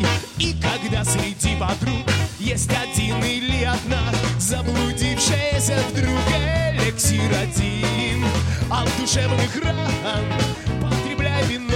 среди 1.05 1.57
подруг 1.57 2.07
Есть 2.39 2.71
один 2.71 3.23
или 3.23 3.65
одна 3.65 4.03
заблудившаяся 4.39 5.79
вдруг. 5.91 6.19
Эликсир 6.73 7.31
один. 7.33 8.25
От 8.71 8.89
душевных 8.99 9.55
ран 9.63 10.25
потребляй 10.81 11.45
вино 11.47 11.74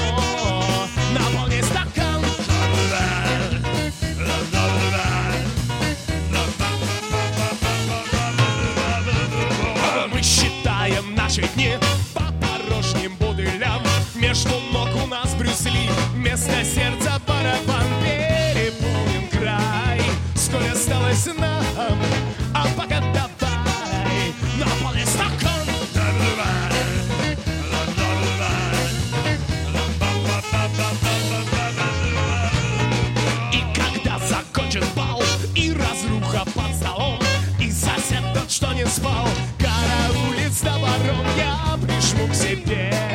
Yeah. 42.68 43.07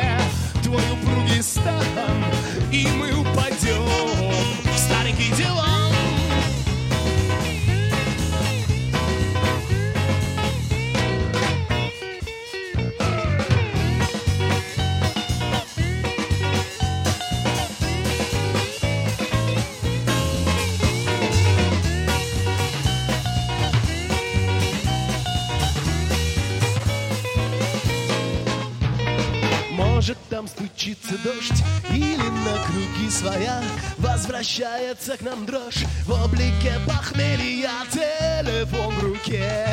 Возвращается 34.44 35.16
к 35.16 35.22
нам 35.22 35.46
дрожь. 35.46 35.84
В 36.04 36.12
облике 36.22 36.74
похмелья 36.86 37.70
Телефон 37.90 38.94
в 38.94 39.02
руке. 39.02 39.66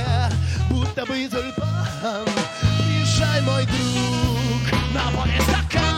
Будто 0.69 1.05
бы 1.05 1.27
тюльпан 1.27 2.25
Приезжай, 2.79 3.41
мой 3.41 3.65
друг 3.65 4.93
На 4.93 5.11
поле 5.11 5.41
стакан 5.41 5.91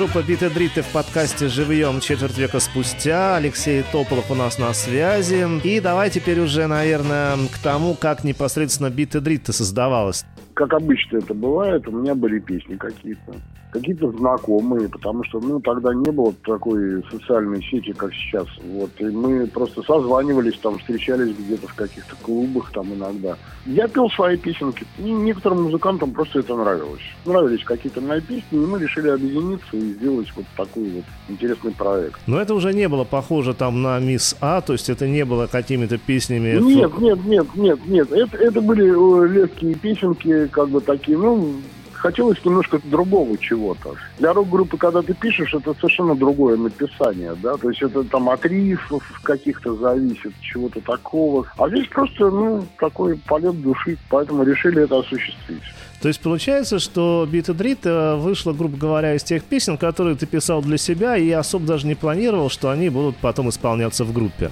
Группа 0.00 0.22
Бит 0.22 0.42
и 0.42 0.48
Дриты 0.48 0.80
в 0.80 0.90
подкасте 0.92 1.48
«Живьем» 1.48 2.00
четверть 2.00 2.38
века 2.38 2.58
спустя. 2.58 3.36
Алексей 3.36 3.84
Тополов 3.92 4.30
у 4.30 4.34
нас 4.34 4.58
на 4.58 4.72
связи. 4.72 5.46
И 5.62 5.78
давай 5.78 6.08
теперь 6.08 6.40
уже, 6.40 6.66
наверное, 6.66 7.36
к 7.52 7.58
тому, 7.58 7.92
как 7.92 8.24
непосредственно 8.24 8.88
Бит 8.88 9.14
и 9.14 9.20
Дриты 9.20 9.52
создавалась. 9.52 10.24
Как 10.54 10.72
обычно 10.72 11.18
это 11.18 11.34
бывает, 11.34 11.86
у 11.86 11.90
меня 11.90 12.14
были 12.14 12.38
песни 12.38 12.76
какие-то. 12.76 13.34
Какие-то 13.72 14.10
знакомые, 14.12 14.88
потому 14.88 15.22
что, 15.24 15.40
ну, 15.40 15.60
тогда 15.60 15.94
не 15.94 16.10
было 16.10 16.32
такой 16.44 17.04
социальной 17.10 17.62
сети, 17.62 17.92
как 17.92 18.12
сейчас. 18.12 18.46
Вот, 18.64 18.90
и 18.98 19.04
мы 19.04 19.46
просто 19.46 19.82
созванивались, 19.82 20.58
там, 20.58 20.78
встречались 20.78 21.36
где-то 21.36 21.68
в 21.68 21.74
каких-то 21.74 22.16
клубах, 22.22 22.72
там, 22.72 22.92
иногда. 22.94 23.36
Я 23.66 23.86
пел 23.88 24.10
свои 24.10 24.36
песенки. 24.36 24.84
И 24.98 25.02
некоторым 25.02 25.64
музыкантам 25.64 26.12
просто 26.12 26.40
это 26.40 26.56
нравилось. 26.56 27.02
Нравились 27.24 27.62
какие-то 27.64 28.00
мои 28.00 28.20
песни, 28.20 28.42
и 28.52 28.66
мы 28.66 28.80
решили 28.80 29.08
объединиться 29.08 29.76
и 29.76 29.92
сделать 29.92 30.32
вот 30.34 30.46
такой 30.56 30.90
вот 30.90 31.04
интересный 31.28 31.72
проект. 31.72 32.20
Но 32.26 32.40
это 32.40 32.54
уже 32.54 32.72
не 32.72 32.88
было 32.88 33.04
похоже 33.04 33.54
там 33.54 33.82
на 33.82 33.98
Мисс 34.00 34.36
А, 34.40 34.60
то 34.60 34.72
есть 34.72 34.88
это 34.88 35.06
не 35.06 35.24
было 35.24 35.46
какими-то 35.46 35.98
песнями... 35.98 36.58
Нет, 36.60 36.98
нет, 36.98 37.24
нет, 37.24 37.46
нет, 37.54 37.78
нет. 37.86 38.12
Это, 38.12 38.36
это 38.36 38.60
были 38.60 38.84
э, 38.84 39.28
легкие 39.28 39.74
песенки, 39.74 40.46
как 40.48 40.68
бы 40.70 40.80
такие, 40.80 41.16
ну, 41.16 41.54
хотелось 42.00 42.44
немножко 42.44 42.80
другого 42.84 43.36
чего-то. 43.38 43.94
Для 44.18 44.32
рок-группы, 44.32 44.76
когда 44.76 45.02
ты 45.02 45.14
пишешь, 45.14 45.54
это 45.54 45.74
совершенно 45.74 46.14
другое 46.14 46.56
написание, 46.56 47.34
да, 47.42 47.56
то 47.56 47.68
есть 47.68 47.82
это 47.82 48.02
там 48.04 48.28
от 48.30 48.44
рифов 48.46 49.02
каких-то 49.22 49.74
зависит, 49.76 50.32
чего-то 50.40 50.80
такого. 50.80 51.46
А 51.58 51.68
здесь 51.68 51.86
просто, 51.88 52.30
ну, 52.30 52.66
такой 52.78 53.16
полет 53.16 53.60
души, 53.60 53.98
поэтому 54.08 54.42
решили 54.42 54.82
это 54.82 54.98
осуществить. 54.98 55.62
То 56.00 56.08
есть 56.08 56.20
получается, 56.20 56.78
что 56.78 57.28
Бит 57.30 57.50
и 57.50 57.52
Дрит 57.52 57.80
э, 57.84 58.16
вышла, 58.16 58.52
грубо 58.54 58.78
говоря, 58.78 59.14
из 59.14 59.22
тех 59.22 59.44
песен, 59.44 59.76
которые 59.76 60.16
ты 60.16 60.24
писал 60.24 60.62
для 60.62 60.78
себя 60.78 61.16
и 61.16 61.30
особо 61.30 61.66
даже 61.66 61.86
не 61.86 61.94
планировал, 61.94 62.48
что 62.48 62.70
они 62.70 62.88
будут 62.88 63.16
потом 63.16 63.50
исполняться 63.50 64.04
в 64.04 64.12
группе. 64.12 64.50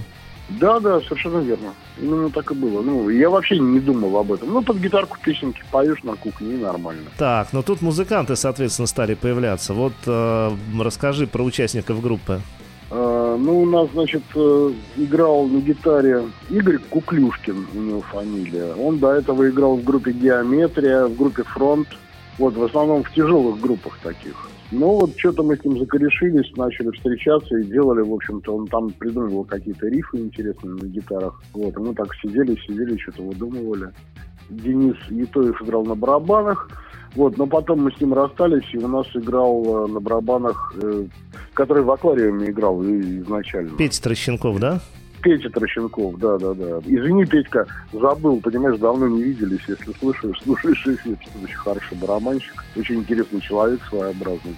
Да, 0.48 0.80
да, 0.80 1.00
совершенно 1.00 1.38
верно. 1.38 1.74
Именно 2.00 2.30
так 2.30 2.50
и 2.50 2.54
было. 2.54 2.80
Ну, 2.80 3.08
я 3.11 3.28
вообще 3.28 3.58
не 3.58 3.80
думал 3.80 4.16
об 4.16 4.32
этом. 4.32 4.52
Ну, 4.52 4.62
под 4.62 4.78
гитарку 4.78 5.18
песенки 5.22 5.62
поешь 5.70 6.02
на 6.02 6.16
кухне, 6.16 6.54
и 6.54 6.56
нормально. 6.56 7.11
Так, 7.18 7.52
но 7.52 7.62
тут 7.62 7.82
музыканты, 7.82 8.34
соответственно, 8.34 8.87
стали 8.87 9.14
появляться. 9.14 9.74
Вот 9.74 9.92
э, 10.06 10.50
расскажи 10.80 11.26
про 11.26 11.42
участников 11.42 12.00
группы. 12.00 12.40
Э, 12.90 13.37
ну, 13.38 13.61
у 13.61 13.66
нас, 13.66 13.88
значит, 13.92 14.22
э, 14.34 14.72
играл 14.96 15.46
на 15.46 15.58
гитаре 15.58 16.22
Игорь 16.48 16.78
Куклюшкин, 16.78 17.66
у 17.74 17.78
него 17.78 18.00
фамилия. 18.00 18.72
Он 18.74 18.98
до 18.98 19.12
этого 19.12 19.48
играл 19.48 19.76
в 19.76 19.84
группе 19.84 20.12
«Геометрия», 20.12 21.06
в 21.06 21.16
группе 21.16 21.42
«Фронт». 21.42 21.88
Вот, 22.38 22.56
в 22.56 22.62
основном 22.62 23.02
в 23.02 23.12
тяжелых 23.12 23.61
группах 23.61 23.98
таких. 24.02 24.48
Ну, 24.70 25.00
вот 25.00 25.16
что-то 25.16 25.42
мы 25.42 25.57
с 25.57 25.64
ним 25.64 25.78
закорешились, 25.78 26.54
начали 26.57 26.90
встречаться 26.90 27.57
и 27.57 27.64
делали, 27.64 28.02
в 28.02 28.12
общем-то, 28.12 28.54
он 28.54 28.66
там 28.66 28.90
придумывал 28.90 29.44
какие-то 29.44 29.88
рифы 29.88 30.18
интересные 30.18 30.74
на 30.74 30.87
гитарах. 30.87 31.42
Вот, 31.54 31.74
и 31.74 31.81
мы 31.81 31.94
так 31.94 32.14
сидели, 32.16 32.54
сидели, 32.66 32.98
что-то 32.98 33.22
выдумывали. 33.22 33.92
Денис 34.50 34.96
Етоев 35.09 35.61
играл 35.62 35.85
на 35.85 35.94
барабанах. 35.94 36.68
Вот, 37.14 37.38
но 37.38 37.46
потом 37.46 37.85
мы 37.85 37.92
с 37.92 38.00
ним 38.00 38.12
расстались, 38.12 38.68
и 38.72 38.78
у 38.78 38.87
нас 38.87 39.07
играл 39.14 39.87
э, 39.87 39.90
на 39.90 39.98
барабанах, 39.98 40.74
э, 40.76 41.07
который 41.54 41.83
в 41.83 41.90
аквариуме 41.90 42.50
играл 42.50 42.83
изначально. 42.85 43.70
Петя 43.78 44.02
Трощенков, 44.02 44.61
да? 44.61 44.81
Петя 45.22 45.50
Трощенков, 45.50 46.18
да, 46.18 46.38
да, 46.38 46.54
да. 46.54 46.78
Извини, 46.87 47.24
Петька, 47.24 47.66
забыл, 47.92 48.40
понимаешь, 48.40 48.78
давно 48.78 49.09
не 49.09 49.22
виделись. 49.22 49.61
Если 49.66 49.92
слушаешь, 49.98 50.40
слушаешь 50.42 50.87
эфир, 50.87 51.16
очень 51.42 51.57
хороший 51.57 51.96
барабанщик, 51.98 52.64
очень 52.76 53.00
интересный 53.00 53.40
человек, 53.40 53.81
своеобразный. 53.88 54.57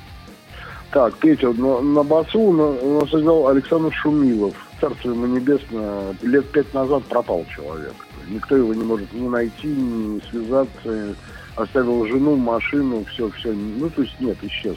Так, 0.93 1.15
Петя, 1.19 1.53
на, 1.53 1.81
на 1.81 2.03
басу 2.03 2.41
у 2.41 3.01
нас 3.01 3.15
играл 3.15 3.49
Александр 3.49 3.93
Шумилов. 3.95 4.55
Царство 4.81 5.11
ему 5.11 5.27
небесное. 5.27 6.17
Лет 6.23 6.51
пять 6.51 6.73
назад 6.75 7.05
пропал 7.05 7.47
человек. 7.55 7.95
Никто 8.29 8.57
его 8.57 8.75
не 8.75 8.83
может 8.83 9.13
ни 9.13 9.29
найти, 9.29 9.69
ни 9.69 10.21
связаться. 10.31 11.15
Оставил 11.55 12.07
жену, 12.07 12.37
машину, 12.37 13.05
все, 13.05 13.31
все. 13.31 13.53
Ну, 13.53 13.89
то 13.91 14.03
есть 14.03 14.21
нет, 14.21 14.37
исчез. 14.43 14.77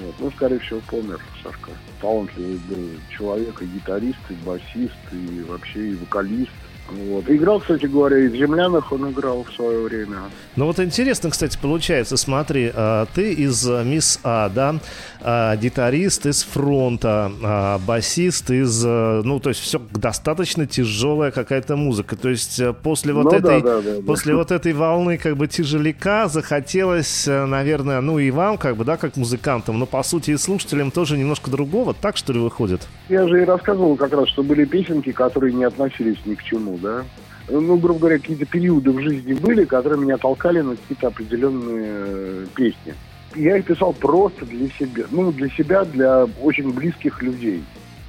Вот. 0.00 0.14
Ну, 0.18 0.30
скорее 0.30 0.58
всего, 0.60 0.80
помер 0.88 1.20
Сашка. 1.42 1.72
Талантливый 2.00 2.58
был 2.68 2.88
человек, 3.10 3.60
и 3.60 3.66
гитарист, 3.66 4.18
и 4.30 4.34
басист, 4.46 4.96
и 5.12 5.42
вообще 5.42 5.90
и 5.90 5.94
вокалист. 5.96 6.50
Вот. 6.90 7.28
Играл, 7.28 7.60
кстати 7.60 7.86
говоря, 7.86 8.18
и 8.18 8.28
в 8.28 8.36
«Землянах» 8.36 8.92
он 8.92 9.10
играл 9.10 9.44
в 9.44 9.52
свое 9.54 9.80
время. 9.80 10.18
Ну 10.56 10.66
вот 10.66 10.80
интересно, 10.80 11.30
кстати, 11.30 11.58
получается, 11.60 12.16
смотри, 12.16 12.70
а, 12.74 13.06
ты 13.14 13.32
из 13.32 13.68
а, 13.68 13.82
«Мисс 13.84 14.20
А», 14.22 14.48
да, 14.48 14.76
а, 15.20 15.56
гитарист 15.56 16.26
из 16.26 16.42
«Фронта», 16.42 17.80
басист 17.86 18.50
из, 18.50 18.84
ну, 18.84 19.40
то 19.40 19.50
есть 19.50 19.60
все 19.60 19.80
достаточно 19.92 20.66
тяжелая 20.66 21.30
какая-то 21.30 21.76
музыка. 21.76 22.16
То 22.16 22.28
есть 22.28 22.58
э, 22.60 22.72
после 22.72 23.12
вот 23.12 23.24
ну, 23.24 23.30
этой, 23.32 23.62
да, 23.62 23.80
да, 23.80 23.96
да, 23.96 24.02
после 24.06 24.32
да. 24.32 24.38
вот 24.38 24.50
этой 24.50 24.72
волны 24.72 25.18
как 25.18 25.36
бы 25.36 25.46
тяжеляка 25.48 26.28
захотелось, 26.28 27.26
э, 27.28 27.46
наверное, 27.46 28.00
ну 28.00 28.18
и 28.18 28.30
вам, 28.30 28.58
как 28.58 28.76
бы, 28.76 28.84
да, 28.84 28.96
как 28.96 29.16
музыкантам, 29.16 29.78
но 29.78 29.86
по 29.86 30.02
сути 30.02 30.32
и 30.32 30.36
слушателям 30.36 30.90
тоже 30.90 31.16
немножко 31.16 31.50
другого, 31.50 31.94
так 31.94 32.16
что 32.16 32.32
ли 32.32 32.38
выходит? 32.38 32.86
Я 33.08 33.26
же 33.26 33.42
и 33.42 33.44
рассказывал 33.44 33.96
как 33.96 34.12
раз, 34.12 34.28
что 34.28 34.42
были 34.42 34.64
песенки, 34.64 35.12
которые 35.12 35.52
не 35.52 35.64
относились 35.64 36.18
ни 36.24 36.34
к 36.34 36.42
чему, 36.42 36.76
да. 36.80 37.04
Ну, 37.48 37.76
грубо 37.78 37.98
говоря, 37.98 38.18
какие-то 38.18 38.46
периоды 38.46 38.92
в 38.92 39.00
жизни 39.00 39.34
были, 39.34 39.64
которые 39.64 40.00
меня 40.00 40.18
толкали 40.18 40.60
на 40.60 40.76
какие-то 40.76 41.08
определенные 41.08 41.84
э, 41.86 42.46
песни. 42.54 42.94
Я 43.34 43.56
их 43.56 43.64
писал 43.64 43.92
просто 43.92 44.46
для 44.46 44.68
себя. 44.70 45.04
Ну, 45.10 45.32
для 45.32 45.48
себя, 45.50 45.84
для 45.84 46.26
очень 46.42 46.72
близких 46.72 47.22
людей. 47.22 47.64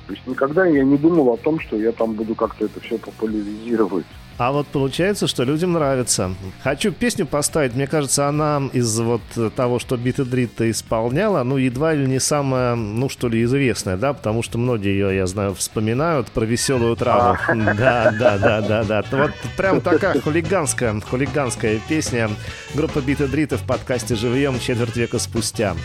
То 0.07 0.13
есть 0.13 0.27
никогда 0.27 0.65
я 0.65 0.83
не 0.83 0.97
думал 0.97 1.29
о 1.29 1.37
том, 1.37 1.59
что 1.59 1.77
я 1.77 1.91
там 1.91 2.13
буду 2.13 2.35
как-то 2.35 2.65
это 2.65 2.79
все 2.81 2.97
популяризировать. 2.97 4.05
А 4.41 4.51
вот 4.51 4.65
получается, 4.65 5.27
что 5.27 5.43
людям 5.43 5.73
нравится. 5.73 6.33
Хочу 6.63 6.91
песню 6.91 7.27
поставить. 7.27 7.75
Мне 7.75 7.85
кажется, 7.85 8.27
она 8.27 8.71
из 8.73 8.99
вот 8.99 9.21
того, 9.55 9.77
что 9.77 9.97
Бита 9.97 10.25
Дрита 10.25 10.71
исполняла, 10.71 11.43
ну, 11.43 11.57
едва 11.57 11.93
ли 11.93 12.07
не 12.07 12.19
самая, 12.19 12.73
ну, 12.73 13.07
что 13.07 13.27
ли, 13.27 13.43
известная, 13.43 13.97
да, 13.97 14.13
потому 14.13 14.41
что 14.41 14.57
многие 14.57 14.93
ее, 14.93 15.15
я 15.15 15.27
знаю, 15.27 15.53
вспоминают 15.53 16.31
про 16.31 16.43
веселую 16.43 16.95
траву. 16.95 17.37
Да, 17.51 18.11
да, 18.17 18.37
да, 18.39 18.61
да, 18.61 18.83
да. 18.83 19.03
Вот 19.11 19.31
прям 19.57 19.79
такая 19.79 20.19
хулиганская, 20.19 20.99
хулиганская 21.01 21.79
песня. 21.87 22.27
Группа 22.73 22.99
Бита 22.99 23.27
Дрита 23.27 23.59
в 23.59 23.63
подкасте 23.67 24.15
«Живьем» 24.15 24.59
четверть 24.59 24.95
века 24.95 25.19
спустя. 25.19 25.75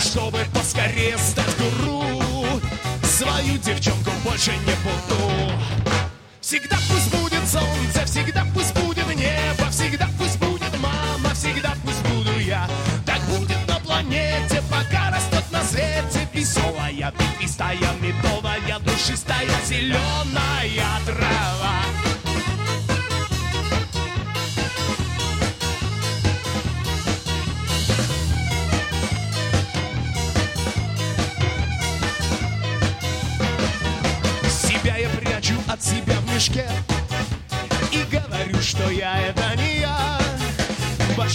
Чтобы 0.00 0.44
поскорее 0.54 1.16
стать 1.18 1.56
гуру 1.58 2.22
Свою 3.02 3.58
девчонку 3.58 4.10
больше 4.24 4.52
не 4.52 4.74
буду 4.82 5.52
Всегда 6.40 6.78
пусть 6.88 7.10
будет 7.14 7.46
солнце, 7.46 8.04
всегда 8.06 8.44
пусть 8.54 8.74
будет 8.74 9.06
небо, 9.14 9.70
всегда 9.70 10.08
пусть 10.18 10.38
будет 10.38 10.76
мама, 10.80 11.34
всегда 11.34 11.74
пусть 11.84 12.02
буду 12.08 12.38
я. 12.40 12.68
Так 13.06 13.20
будет 13.28 13.58
на 13.68 13.78
планете, 13.78 14.62
пока 14.70 15.10
растет 15.10 15.44
на 15.52 15.62
свете 15.62 16.28
веселая, 16.32 17.12
ветвистая, 17.18 17.76
медовая, 18.00 18.78
душистая, 18.80 19.46
зеленая 19.66 21.00
трава. 21.06 22.09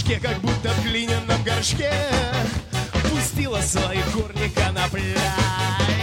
Башке 0.05 0.19
как 0.19 0.39
будто 0.39 0.69
в 0.69 0.83
глиняном 0.83 1.43
горшке. 1.43 1.91
Пустила 3.09 3.61
свои 3.61 3.99
корни 4.13 4.49
конопля 4.49 5.15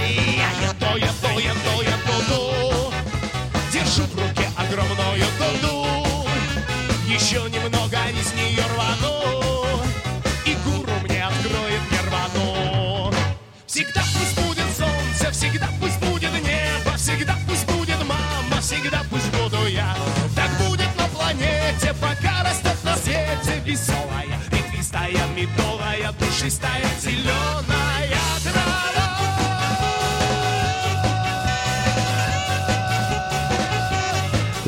Я 0.08 0.50
еду, 0.68 0.96
еду, 0.96 1.38
еду, 1.38 1.82
еду, 1.82 2.16
ду 2.28 2.92
Держу 3.72 4.04
в 4.04 4.14
руке 4.14 4.48
огромную 4.56 5.26
дуду 5.38 5.86
Еще 7.06 7.42
немного 7.50 7.98
из 8.08 8.32
нее 8.34 8.64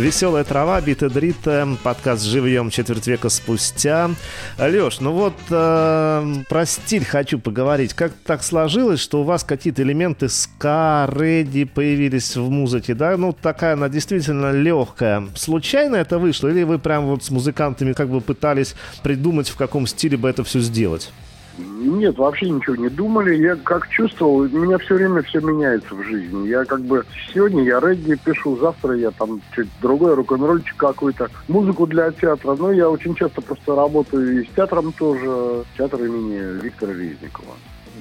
Веселая 0.04 0.44
трава, 0.44 0.78
бита 0.82 1.08
дрита, 1.08 1.66
подкаст 1.82 2.24
«Живьем» 2.24 2.68
четверть 2.68 3.06
века 3.06 3.30
спустя. 3.30 4.10
Леш, 4.58 5.00
ну 5.00 5.12
вот 5.12 5.32
э, 5.48 6.34
про 6.46 6.66
стиль 6.66 7.06
хочу 7.06 7.38
поговорить. 7.38 7.94
Как 7.94 8.12
так 8.26 8.42
сложилось, 8.42 9.00
что 9.00 9.22
у 9.22 9.24
вас 9.24 9.44
какие-то 9.44 9.80
элементы 9.80 10.28
ска, 10.28 11.06
рэди 11.06 11.64
появились 11.64 12.36
в 12.36 12.50
музыке, 12.50 12.92
да? 12.92 13.16
Ну, 13.16 13.32
такая 13.32 13.72
она 13.72 13.88
действительно 13.88 14.52
легкая. 14.52 15.26
Случайно 15.36 15.96
это 15.96 16.18
вышло? 16.18 16.48
Или 16.48 16.64
вы 16.64 16.78
прям 16.78 17.06
вот 17.06 17.24
с 17.24 17.30
музыкантами 17.30 17.94
как 17.94 18.10
бы 18.10 18.20
пытались 18.20 18.74
придумать, 19.02 19.48
в 19.48 19.56
каком 19.56 19.86
стиле 19.86 20.18
бы 20.18 20.28
это 20.28 20.44
все 20.44 20.60
сделать? 20.60 21.14
Нет, 21.58 22.18
вообще 22.18 22.50
ничего 22.50 22.76
не 22.76 22.88
думали. 22.88 23.34
Я 23.36 23.56
как 23.56 23.88
чувствовал, 23.88 24.36
у 24.38 24.48
меня 24.48 24.78
все 24.78 24.94
время 24.94 25.22
все 25.22 25.40
меняется 25.40 25.94
в 25.94 26.02
жизни. 26.02 26.48
Я 26.48 26.64
как 26.64 26.80
бы 26.80 27.04
сегодня 27.32 27.62
я 27.62 27.80
регги 27.80 28.16
пишу, 28.24 28.56
завтра 28.56 28.96
я 28.96 29.10
там 29.12 29.40
что-то 29.52 29.68
другое, 29.80 30.14
рок-н-ролльчик 30.16 30.76
какой-то. 30.76 31.28
Музыку 31.48 31.86
для 31.86 32.10
театра. 32.10 32.56
Но 32.58 32.72
я 32.72 32.88
очень 32.88 33.14
часто 33.14 33.40
просто 33.40 33.74
работаю 33.74 34.42
и 34.42 34.46
с 34.46 34.48
театром 34.54 34.92
тоже. 34.92 35.64
Театр 35.76 36.02
имени 36.04 36.60
Виктора 36.60 36.92
Резникова. 36.92 37.54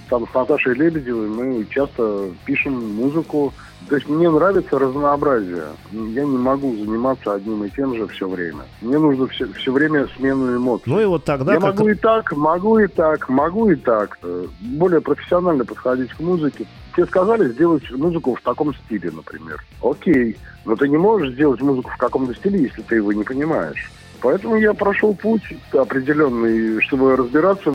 Там 0.10 0.28
с 0.28 0.34
Наташей 0.34 0.74
Лебедевой 0.76 1.28
мы 1.28 1.66
часто 1.70 2.30
пишем 2.46 2.96
музыку. 2.96 3.54
То 3.90 3.96
есть 3.98 4.08
мне 4.08 4.30
нравится 4.30 4.80
разнообразие. 4.80 5.66
Я 5.92 6.24
не 6.24 6.38
могу 6.38 6.74
заниматься 6.76 7.34
одним 7.34 7.66
и 7.66 7.70
тем 7.70 7.96
же 7.96 8.08
все 8.08 8.30
время. 8.30 8.64
Мне 8.82 8.98
нужно 8.98 9.28
все, 9.28 9.46
все 9.54 9.72
время 9.74 10.08
смену 10.16 10.56
эмоций. 10.56 10.86
Ну 10.88 11.02
и 11.02 11.06
вот 11.06 11.26
тогда... 11.26 11.54
Я 11.54 11.60
как... 11.60 11.76
могу 11.76 11.90
и 11.90 11.96
так, 11.96 12.32
могу 12.32 12.80
и 12.80 12.88
так, 12.88 13.30
могу 13.30 13.70
и 13.70 13.76
так. 13.76 14.18
Более 14.62 15.02
профессионально 15.02 15.66
подходить 15.66 16.14
к 16.14 16.20
музыке. 16.22 16.66
Тебе 16.96 17.06
сказали 17.08 17.50
сделать 17.50 17.90
музыку 17.92 18.36
в 18.36 18.42
таком 18.42 18.74
стиле, 18.74 19.12
например. 19.12 19.62
Окей, 19.82 20.38
но 20.64 20.76
ты 20.76 20.88
не 20.88 20.98
можешь 20.98 21.34
сделать 21.34 21.62
музыку 21.62 21.90
в 21.90 21.98
каком-то 21.98 22.34
стиле, 22.36 22.62
если 22.62 22.82
ты 22.84 22.96
его 22.96 23.12
не 23.12 23.24
понимаешь. 23.24 23.92
Поэтому 24.22 24.56
я 24.56 24.74
прошел 24.74 25.14
путь 25.14 25.44
определенный, 25.74 26.82
чтобы 26.84 27.18
разбираться 27.18 27.74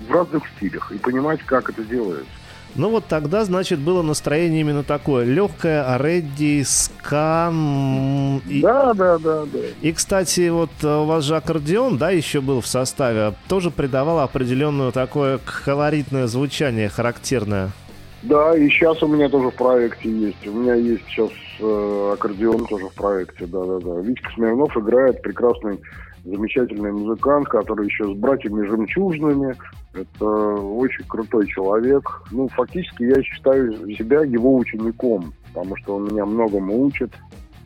в 0.00 0.12
разных 0.12 0.42
стилях 0.56 0.90
и 0.92 0.98
понимать, 0.98 1.40
как 1.42 1.70
это 1.70 1.84
делается. 1.84 2.30
Ну 2.76 2.88
вот 2.88 3.06
тогда, 3.06 3.44
значит, 3.44 3.80
было 3.80 4.02
настроение 4.02 4.60
именно 4.60 4.84
такое. 4.84 5.24
Легкое, 5.24 5.98
редди, 5.98 6.62
скан. 6.64 8.38
И... 8.48 8.60
Да, 8.62 8.94
да, 8.94 9.18
да, 9.18 9.44
да. 9.52 9.58
И, 9.82 9.92
кстати, 9.92 10.48
вот 10.50 10.70
э, 10.82 10.86
у 10.86 11.04
вас 11.04 11.24
же 11.24 11.36
аккордеон, 11.36 11.98
да, 11.98 12.10
еще 12.10 12.40
был 12.40 12.60
в 12.60 12.66
составе, 12.66 13.34
тоже 13.48 13.70
придавал 13.70 14.20
определенное 14.20 14.92
такое 14.92 15.40
колоритное 15.64 16.28
звучание, 16.28 16.88
характерное. 16.88 17.70
Да, 18.22 18.56
и 18.56 18.68
сейчас 18.68 19.02
у 19.02 19.08
меня 19.08 19.28
тоже 19.28 19.48
в 19.48 19.54
проекте 19.54 20.08
есть. 20.08 20.46
У 20.46 20.52
меня 20.52 20.74
есть 20.74 21.02
сейчас 21.08 21.30
э, 21.58 22.10
аккордеон 22.14 22.66
тоже 22.66 22.86
в 22.88 22.94
проекте, 22.94 23.46
да-да-да. 23.46 24.00
Витька 24.00 24.30
Смирнов 24.34 24.76
играет 24.76 25.22
прекрасный, 25.22 25.80
замечательный 26.24 26.92
музыкант, 26.92 27.48
который 27.48 27.86
еще 27.86 28.04
с 28.04 28.16
братьями 28.16 28.66
Жемчужными. 28.66 29.56
Это 29.92 30.24
очень 30.24 31.04
крутой 31.06 31.46
человек. 31.48 32.22
Ну, 32.30 32.48
фактически 32.48 33.04
я 33.04 33.22
считаю 33.22 33.72
себя 33.94 34.22
его 34.22 34.56
учеником, 34.56 35.32
потому 35.52 35.76
что 35.76 35.96
он 35.96 36.06
меня 36.06 36.24
многому 36.24 36.82
учит. 36.82 37.12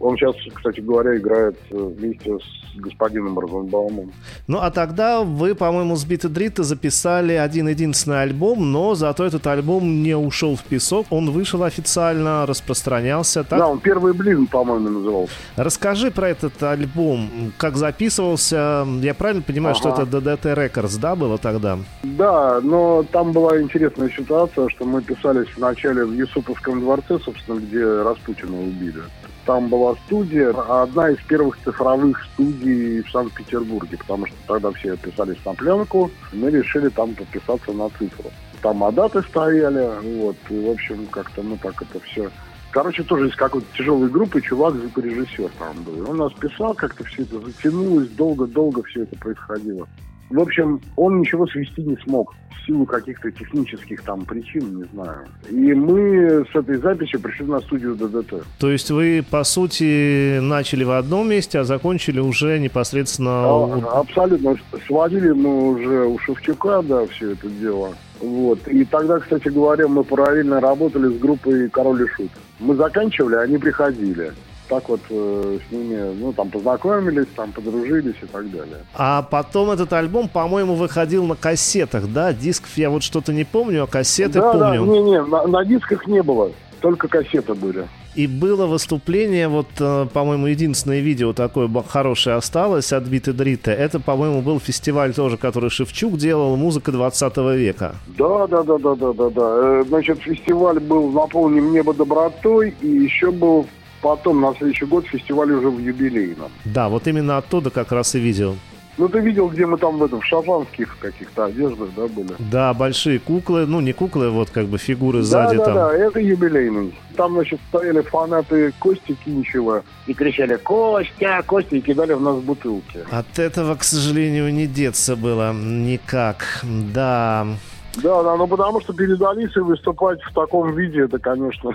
Он 0.01 0.17
сейчас, 0.17 0.35
кстати 0.53 0.81
говоря, 0.81 1.17
играет 1.17 1.57
э, 1.71 1.77
вместе 1.77 2.39
с 2.39 2.81
господином 2.81 3.39
Розенбаумом. 3.39 4.13
Ну, 4.47 4.59
а 4.59 4.71
тогда 4.71 5.23
вы, 5.23 5.55
по-моему, 5.55 5.97
с 5.97 6.05
Бита 6.05 6.29
Дрита 6.29 6.65
записали 6.65 7.35
один-единственный 7.35 8.23
альбом, 8.23 8.73
но 8.73 8.95
зато 8.95 9.25
этот 9.25 9.47
альбом 9.47 10.03
не 10.03 10.17
ушел 10.17 10.57
в 10.57 10.65
песок. 10.65 11.07
Он 11.11 11.31
вышел 11.31 11.63
официально, 11.63 12.45
распространялся. 12.47 13.45
Так? 13.45 13.59
Да, 13.59 13.69
он 13.69 13.79
«Первый 13.79 14.13
блин», 14.13 14.47
по-моему, 14.47 14.89
назывался. 14.91 15.33
Расскажи 15.57 16.11
про 16.11 16.29
этот 16.29 16.61
альбом, 16.63 17.53
как 17.57 17.77
записывался. 17.77 18.87
Я 19.01 19.15
правильно 19.15 19.43
понимаю, 19.43 19.77
ага. 19.77 19.95
что 19.95 20.03
это 20.03 20.19
DDT 20.19 20.55
Records, 20.55 20.99
да, 21.01 21.15
было 21.15 21.39
тогда? 21.39 21.79
Да, 22.03 22.61
но 22.61 23.05
там 23.13 23.33
была 23.33 23.61
интересная 23.61 24.11
ситуация, 24.11 24.69
что 24.71 24.85
мы 24.85 25.03
писались 25.03 25.49
вначале 25.57 26.05
в 26.05 26.13
Юсуповском 26.13 26.81
дворце, 26.81 27.19
собственно, 27.21 27.61
где 27.61 27.85
Распутина 28.03 28.61
убили. 28.61 29.03
Там 29.47 29.69
была 29.69 29.95
студия, 30.07 30.51
одна 30.83 31.11
из 31.11 31.19
первых 31.29 31.59
цифровых 31.63 32.25
студий 32.33 33.03
в 33.03 33.11
Санкт-Петербурге, 33.11 33.99
потому 33.99 34.27
что 34.27 34.37
тогда 34.47 34.71
все 34.73 34.97
писались 34.97 35.37
на 35.45 35.53
пленку, 35.53 36.11
мы 36.33 36.51
решили 36.51 36.89
там 36.89 37.15
подписаться 37.15 37.73
на 37.73 37.91
цифру. 37.91 38.31
Там 38.63 38.83
адаты 38.83 39.21
стояли, 39.23 39.91
вот, 40.17 40.37
и, 40.49 40.67
в 40.67 40.71
общем, 40.71 41.07
как-то 41.07 41.43
мы 41.43 41.59
так 41.59 41.83
это 41.83 42.01
все... 42.01 42.31
Короче, 42.71 43.05
тоже 43.05 43.29
из 43.29 43.37
какой-то 43.37 43.67
тяжелой 43.77 44.09
группы 44.09 44.41
чувак, 44.41 44.75
звукорежиссер 44.75 45.51
там 45.59 45.83
был. 45.85 46.11
Он 46.11 46.17
нас 46.17 46.33
писал, 46.33 46.75
как-то 46.75 47.05
все 47.05 47.23
это 47.23 47.39
затянулось, 47.39 48.09
долго-долго 48.09 48.83
все 48.83 49.03
это 49.03 49.17
происходило. 49.17 49.87
В 50.31 50.41
общем, 50.41 50.81
он 50.97 51.21
ничего 51.21 51.47
свести 51.47 51.83
не 51.83 51.97
смог 52.05 52.35
в 52.51 52.67
силу 52.67 52.87
каких-то 52.87 53.31
технических 53.31 54.03
там 54.03 54.25
причин, 54.25 54.79
не 54.79 54.85
знаю. 54.93 55.27
И 55.51 55.75
мы 55.75 56.45
с 56.51 56.57
этой 56.57 56.77
записью 56.79 57.21
пришли 57.21 57.47
на 57.47 57.61
студию 57.61 57.95
ДДТ. 57.95 58.43
То 58.59 58.71
есть 58.71 58.91
вы, 58.91 59.25
по 59.29 59.45
сути, 59.45 60.39
начали 60.41 60.85
в 60.85 60.93
одном 60.93 61.29
месте, 61.29 61.59
а 61.59 61.65
закончили 61.65 62.21
уже 62.21 62.59
непосредственно... 62.59 63.31
А, 63.31 64.01
абсолютно. 64.01 64.57
Сводили 64.87 65.31
мы 65.33 65.71
уже 65.71 66.07
у 66.07 66.19
Шевчука, 66.19 66.83
да, 66.83 67.07
все 67.07 67.33
это 67.33 67.49
дело. 67.49 67.91
Вот. 68.21 68.67
И 68.69 68.85
тогда, 68.85 69.19
кстати 69.19 69.49
говоря, 69.49 69.87
мы 69.89 70.03
параллельно 70.03 70.61
работали 70.61 71.15
с 71.15 71.19
группой 71.19 71.69
«Король 71.69 72.05
и 72.05 72.09
Шут». 72.09 72.31
Мы 72.61 72.75
заканчивали, 72.77 73.35
они 73.35 73.59
приходили 73.59 74.33
так 74.69 74.89
вот 74.89 75.01
э, 75.11 75.59
с 75.69 75.73
ними, 75.73 76.15
ну, 76.19 76.33
там 76.33 76.51
познакомились, 76.51 77.27
там 77.37 77.53
подружились 77.53 78.17
и 78.23 78.27
так 78.27 78.51
далее. 78.51 78.79
А 78.95 79.23
потом 79.23 79.71
этот 79.71 79.93
альбом, 79.93 80.29
по-моему, 80.29 80.75
выходил 80.75 81.27
на 81.27 81.37
кассетах, 81.37 82.13
да? 82.13 82.33
Дисков 82.33 82.77
я 82.77 82.91
вот 82.91 83.03
что-то 83.03 83.33
не 83.33 83.45
помню, 83.45 83.85
а 83.85 83.87
кассеты 83.87 84.41
да, 84.41 84.53
помню. 84.53 84.85
Да, 84.85 84.93
не-не, 84.93 85.23
на, 85.23 85.47
на 85.47 85.65
дисках 85.65 86.07
не 86.07 86.23
было, 86.23 86.51
только 86.81 87.09
кассеты 87.09 87.55
были. 87.55 87.87
И 88.15 88.29
было 88.29 88.67
выступление, 88.67 89.49
вот, 89.49 89.67
э, 89.81 90.07
по-моему, 90.13 90.47
единственное 90.47 91.01
видео 91.01 91.33
такое 91.33 91.69
хорошее 91.89 92.37
осталось 92.37 92.93
от 92.93 93.05
Биты 93.05 93.33
Дрита. 93.33 93.73
Это, 93.73 93.99
по-моему, 93.99 94.41
был 94.41 94.61
фестиваль 94.61 95.13
тоже, 95.13 95.37
который 95.37 95.69
Шевчук 95.69 96.17
делал, 96.17 96.55
музыка 96.57 96.93
20 96.93 97.37
века. 97.57 97.97
Да, 98.17 98.47
да, 98.47 98.63
да, 98.63 98.79
да, 98.79 98.95
да, 98.95 99.13
да, 99.13 99.31
да. 99.31 99.81
Э, 99.81 99.85
значит, 99.89 100.21
фестиваль 100.21 100.79
был 100.79 101.11
наполнен 101.11 101.73
небо 101.73 101.93
добротой, 101.93 102.75
и 102.81 102.87
еще 102.87 103.33
был 103.33 103.67
потом 104.05 104.43
на 104.43 104.55
следующий 104.55 104.85
год 104.85 105.07
фестиваль 105.07 105.51
уже 105.51 105.71
в 105.71 105.79
юбилейном. 105.79 106.51
Да, 106.67 106.91
вот 106.91 107.07
именно 107.07 107.39
оттуда 107.39 107.71
как 107.71 107.91
раз 107.91 108.15
и 108.15 108.21
видел. 108.21 108.57
Ну, 108.99 109.09
ты 109.09 109.19
видел, 109.21 109.49
где 109.49 109.67
мы 109.67 109.79
там 109.79 109.97
в 109.97 110.05
этом, 110.05 110.21
в 110.21 110.25
шотландских 110.25 110.99
каких-то 111.01 111.47
одеждах, 111.47 111.89
да, 111.97 112.07
были? 112.07 112.35
Да, 112.39 112.75
большие 112.75 113.19
куклы, 113.19 113.67
ну, 113.67 113.81
не 113.81 113.93
куклы, 113.93 114.31
вот 114.31 114.51
как 114.51 114.67
бы 114.67 114.79
фигуры 114.79 115.23
сзади 115.23 115.57
да, 115.57 115.65
там. 115.65 115.75
Да, 115.75 115.89
да, 115.89 115.97
это 115.97 116.21
юбилейный. 116.21 116.95
Там, 117.17 117.33
значит, 117.33 117.61
стояли 117.71 118.03
фанаты 118.03 118.73
Кости 118.79 119.17
Кинчева 119.25 119.83
и 120.07 120.13
кричали 120.15 120.57
«Костя, 120.57 121.43
Костя!» 121.47 121.77
и 121.77 121.81
кидали 121.81 122.13
в 122.13 122.21
нас 122.21 122.37
бутылки. 122.37 123.01
От 123.11 123.39
этого, 123.39 123.75
к 123.75 123.85
сожалению, 123.85 124.53
не 124.53 124.67
деться 124.67 125.17
было 125.17 125.53
никак, 125.53 126.63
да. 126.63 127.49
Да, 127.97 128.23
да, 128.23 128.37
ну 128.37 128.47
потому 128.47 128.81
что 128.81 128.93
перед 128.93 129.21
Алисой 129.23 129.63
выступать 129.63 130.21
в 130.23 130.33
таком 130.33 130.75
виде, 130.75 131.03
это, 131.05 131.19
конечно, 131.19 131.71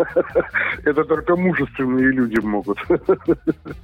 это 0.84 1.04
только 1.04 1.36
мужественные 1.36 2.12
люди 2.12 2.38
могут. 2.40 2.78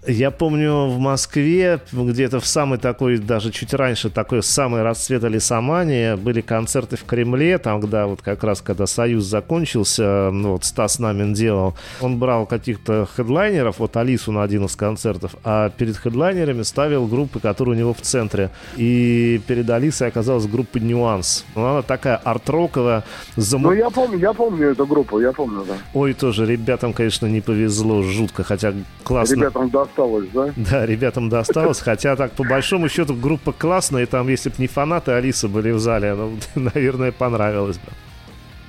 Я 0.07 0.31
помню 0.31 0.87
в 0.87 0.99
Москве, 0.99 1.81
где-то 1.93 2.41
в 2.41 2.47
самый 2.47 2.79
такой, 2.79 3.19
даже 3.19 3.51
чуть 3.51 3.75
раньше, 3.75 4.11
такой 4.11 4.43
самый 4.43 4.83
расцвет 4.83 5.23
лесомании, 5.25 6.15
были 6.15 6.41
концерты 6.41 6.97
в 6.97 7.05
Кремле, 7.05 7.59
там, 7.59 7.81
когда 7.81 8.07
вот 8.07 8.23
как 8.23 8.43
раз, 8.43 8.63
когда 8.63 8.87
Союз 8.87 9.25
закончился, 9.25 10.31
ну, 10.31 10.53
вот 10.53 10.65
Стас 10.65 10.99
Намин 10.99 11.35
делал, 11.35 11.75
он 12.01 12.19
брал 12.19 12.47
каких-то 12.47 13.07
хедлайнеров, 13.17 13.79
вот 13.79 13.97
Алису 13.97 14.33
на 14.33 14.43
один 14.43 14.65
из 14.65 14.77
концертов, 14.77 15.35
а 15.45 15.71
перед 15.71 15.97
хедлайнерами 15.97 16.63
ставил 16.63 17.07
группы, 17.07 17.41
которые 17.41 17.77
у 17.77 17.79
него 17.79 17.95
в 17.95 18.01
центре. 18.01 18.51
И 18.77 19.41
перед 19.47 19.69
Алисой 19.69 20.09
оказалась 20.09 20.47
группа 20.47 20.79
«Нюанс». 20.79 21.45
Ну, 21.55 21.67
она 21.67 21.83
такая 21.83 22.17
арт-роковая. 22.17 23.05
Зам... 23.37 23.63
Ну, 23.63 23.73
я 23.73 23.91
помню, 23.91 24.19
я 24.19 24.33
помню 24.33 24.71
эту 24.71 24.87
группу, 24.87 25.21
я 25.21 25.33
помню, 25.33 25.65
да. 25.67 25.75
Ой, 25.95 26.15
тоже 26.15 26.47
ребятам, 26.47 26.93
конечно, 26.93 27.27
не 27.27 27.41
повезло 27.41 28.03
жутко, 28.03 28.43
хотя 28.45 28.73
классно. 29.03 29.35
Ребятам 29.35 29.71
досталось, 29.71 30.29
да? 30.33 30.51
Да, 30.57 30.87
ребятам 30.87 31.29
досталось, 31.29 31.81
хотя 31.81 32.17
так, 32.17 32.33
по 32.33 32.45
большому 32.45 32.89
счету, 32.89 33.15
группа 33.15 33.53
классная, 33.53 34.05
и 34.05 34.07
там, 34.07 34.29
если 34.29 34.51
бы 34.51 34.57
не 34.59 34.67
фанаты 34.67 35.13
Алисы 35.13 35.49
были 35.49 35.71
в 35.73 35.79
зале, 35.79 36.15
ну, 36.15 36.33
наверное, 36.75 37.13
понравилось 37.13 37.79
бы. 37.79 37.93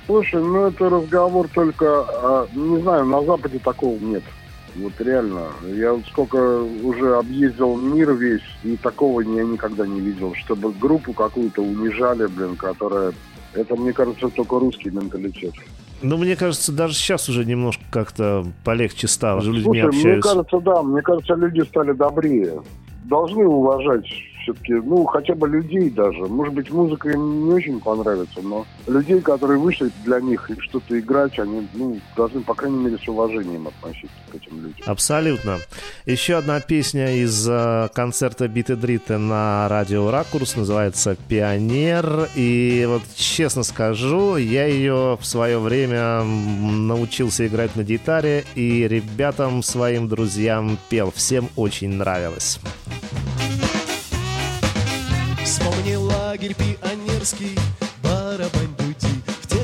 Слушай, 0.06 0.42
ну 0.42 0.66
это 0.66 0.88
разговор 0.88 1.48
только, 1.54 1.86
а, 1.86 2.48
не 2.54 2.80
знаю, 2.82 3.06
на 3.06 3.22
Западе 3.22 3.58
такого 3.58 3.96
нет. 3.98 4.24
Вот 4.76 4.92
реально. 5.00 5.48
Я 5.66 5.92
вот 5.92 6.06
сколько 6.06 6.62
уже 6.62 7.16
объездил 7.16 7.76
мир 7.76 8.12
весь, 8.12 8.42
и 8.64 8.76
такого 8.76 9.20
я 9.20 9.44
никогда 9.44 9.86
не 9.86 10.00
видел, 10.00 10.34
чтобы 10.34 10.72
группу 10.72 11.12
какую-то 11.12 11.62
унижали, 11.62 12.26
блин, 12.26 12.56
которая... 12.56 13.12
Это, 13.54 13.76
мне 13.76 13.92
кажется, 13.92 14.28
только 14.28 14.58
русский 14.58 14.90
менталитет. 14.90 15.52
Ну, 16.00 16.16
мне 16.16 16.36
кажется, 16.36 16.72
даже 16.72 16.94
сейчас 16.94 17.28
уже 17.28 17.44
немножко 17.44 17.82
как-то 17.90 18.46
полегче 18.64 19.06
стало. 19.08 19.40
Слушай, 19.40 19.58
людьми 19.58 19.80
общаюсь. 19.80 20.04
мне 20.04 20.20
кажется, 20.20 20.60
да, 20.60 20.82
мне 20.82 21.02
кажется, 21.02 21.34
люди 21.34 21.60
стали 21.60 21.92
добрее. 21.92 22.62
Должны 23.04 23.46
уважать 23.46 24.06
все-таки, 24.42 24.74
ну, 24.74 25.04
хотя 25.04 25.34
бы 25.34 25.48
людей 25.48 25.90
даже. 25.90 26.24
Может 26.26 26.54
быть, 26.54 26.70
музыка 26.70 27.10
им 27.10 27.46
не 27.46 27.52
очень 27.52 27.80
понравится, 27.80 28.40
но 28.42 28.66
людей, 28.86 29.20
которые 29.20 29.58
вышли 29.58 29.90
для 30.04 30.20
них 30.20 30.50
и 30.50 30.60
что-то 30.60 30.98
играть, 30.98 31.38
они, 31.38 31.66
ну, 31.74 31.98
должны, 32.16 32.40
по 32.40 32.54
крайней 32.54 32.78
мере, 32.78 32.98
с 32.98 33.08
уважением 33.08 33.68
относиться 33.68 34.16
к 34.30 34.34
этим 34.34 34.62
людям. 34.62 34.82
Абсолютно. 34.86 35.58
Еще 36.06 36.34
одна 36.34 36.60
песня 36.60 37.16
из 37.16 37.46
э, 37.48 37.88
концерта 37.94 38.48
Биты 38.48 38.76
Дриты 38.76 39.18
на 39.18 39.68
радио 39.68 40.10
Ракурс 40.10 40.56
называется 40.56 41.16
«Пионер». 41.28 42.28
И 42.34 42.84
вот 42.88 43.02
честно 43.14 43.62
скажу, 43.62 44.36
я 44.36 44.66
ее 44.66 45.18
в 45.20 45.24
свое 45.24 45.58
время 45.58 46.22
научился 46.22 47.46
играть 47.46 47.76
на 47.76 47.82
гитаре, 47.82 48.44
и 48.54 48.86
ребятам, 48.88 49.62
своим 49.62 50.08
друзьям 50.08 50.78
пел. 50.88 51.12
Всем 51.14 51.48
очень 51.56 51.94
нравилось. 51.94 52.60
Вспомни 55.52 55.96
лагерь 55.96 56.54
пионерский, 56.54 57.58
барабань 58.02 58.74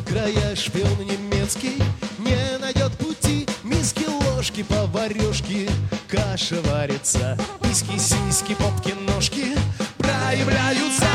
края 0.05 0.55
шпион 0.55 0.99
немецкий 0.99 1.83
Не 2.19 2.59
найдет 2.59 2.93
пути. 2.99 3.47
Миски, 3.65 4.05
ложки, 4.07 4.63
поварешки 4.65 5.67
Каша 6.07 6.61
варится, 6.65 7.39
письки, 7.63 7.97
сиськи, 7.97 8.55
попки, 8.55 8.93
ножки 9.07 9.57
Проявляются. 9.97 11.09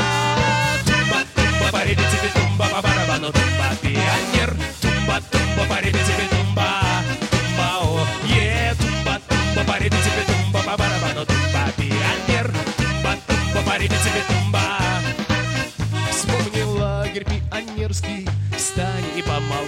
Тумба, 0.84 1.22
тумба, 1.36 1.70
по 1.70 1.78
тебе 1.78 2.30
тумба, 2.34 2.66
по 2.66 2.82
барабану 2.82 3.30
тумба 3.30 3.76
Пионер, 3.80 4.56
тумба, 4.82 5.20
тумба, 5.30 5.66
по 5.68 5.76
тебе 5.82 6.26
тумба 6.30 6.82
Тумба, 7.30 7.78
о, 7.80 8.06
е, 8.28 8.74
тумба, 8.80 9.20
тумба, 9.28 9.72
по 9.72 9.78
тебе 9.78 10.24
тумба, 10.26 10.33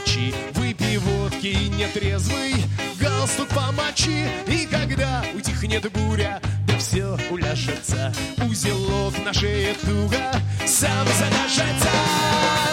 и 0.07 0.33
помолчи 0.33 0.35
Выпей 0.55 0.99
водки 0.99 1.69
нетрезвый 1.69 2.55
Галстук 3.01 3.49
помочи 3.49 4.27
И 4.47 4.67
когда 4.67 5.25
утихнет 5.35 5.91
буря 5.93 6.41
Да 6.67 6.79
все 6.79 7.17
уляжется. 7.31 8.13
Узелок 8.49 9.15
на 9.25 9.33
шее 9.33 9.75
туго 9.75 10.33
Сам 10.67 11.07
завяжется 11.07 11.91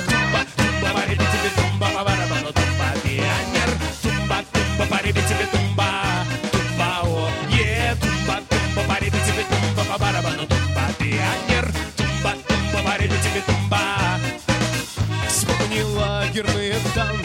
Тумба, 0.08 0.40
тумба, 0.58 1.02
тебе 1.08 1.52
тумба 1.56 1.83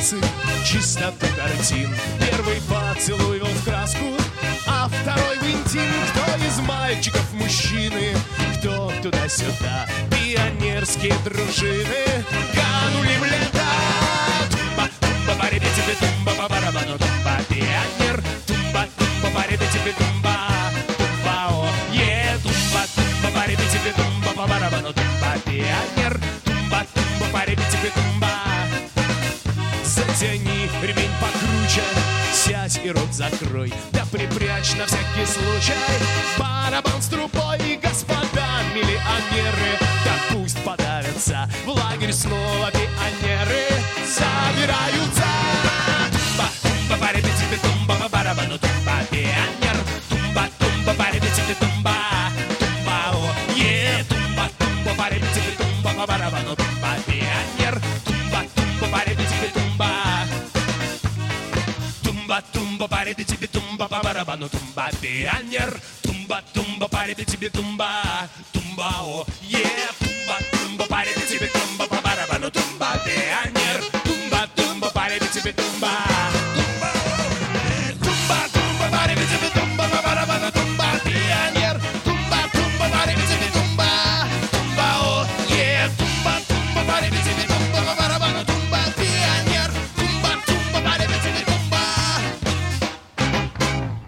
танцы, 0.08 0.20
чистоту 0.64 1.26
картин. 1.36 1.88
Первый 2.20 2.60
поцелуй 2.62 3.38
вел 3.38 3.46
в 3.46 3.64
краску, 3.64 4.04
а 4.66 4.88
второй 4.88 5.38
в 5.38 5.44
интим. 5.44 5.92
Кто 6.12 6.44
из 6.44 6.58
мальчиков 6.60 7.32
мужчины, 7.32 8.16
кто 8.58 8.92
туда-сюда? 9.02 9.86
Пионерские 10.10 11.14
дружины. 11.24 12.24
Канули 12.54 13.16
в 13.18 13.24
лето. 13.24 13.68
Тумба, 14.50 14.88
тумба, 15.00 15.34
по 15.34 15.48
тебе 15.48 15.94
тумба, 16.00 16.32
по 16.42 16.48
барабану 16.48 16.98
тумба 16.98 17.38
Пионер, 17.48 18.22
тумба, 18.46 18.86
тумба, 18.98 19.30
по 19.30 19.42
тебе 19.42 19.92
тумба. 19.98 20.36
Тумба, 20.96 21.48
о, 21.50 21.68
е, 21.92 22.38
тумба, 22.42 22.86
тумба, 22.94 23.30
по 23.30 23.46
тебе 23.46 23.92
тумба, 23.96 24.30
по 24.34 24.46
барабану 24.46 24.92
тумба 24.92 25.38
Пионер, 25.44 25.97
Сядь 32.68 32.84
и 32.84 32.90
рот 32.90 33.12
закрой 33.12 33.72
Да 33.92 34.04
припрячь 34.12 34.74
на 34.74 34.84
всякий 34.86 35.26
случай. 35.26 35.72
Барабан 36.38 37.00
с 37.00 37.06
трубой 37.06 37.58
И 37.66 37.76
господа 37.76 38.62
миллионеры 38.74 39.78
Да 40.04 40.34
пусть 40.34 40.58
подавятся 40.64 41.48
В 41.64 41.70
лагерь 41.70 42.12
снова 42.12 42.70
пионеры 42.70 43.67
тумба 64.38 64.48
По 64.48 64.48
барабану 64.48 64.48
тумба 64.48 64.90
Пионер 65.00 65.80
Тумба, 66.02 66.42
тумба, 66.52 66.88
по 66.88 67.24
тебе 67.24 67.50
тумба 67.50 68.28
Тумба, 68.52 69.26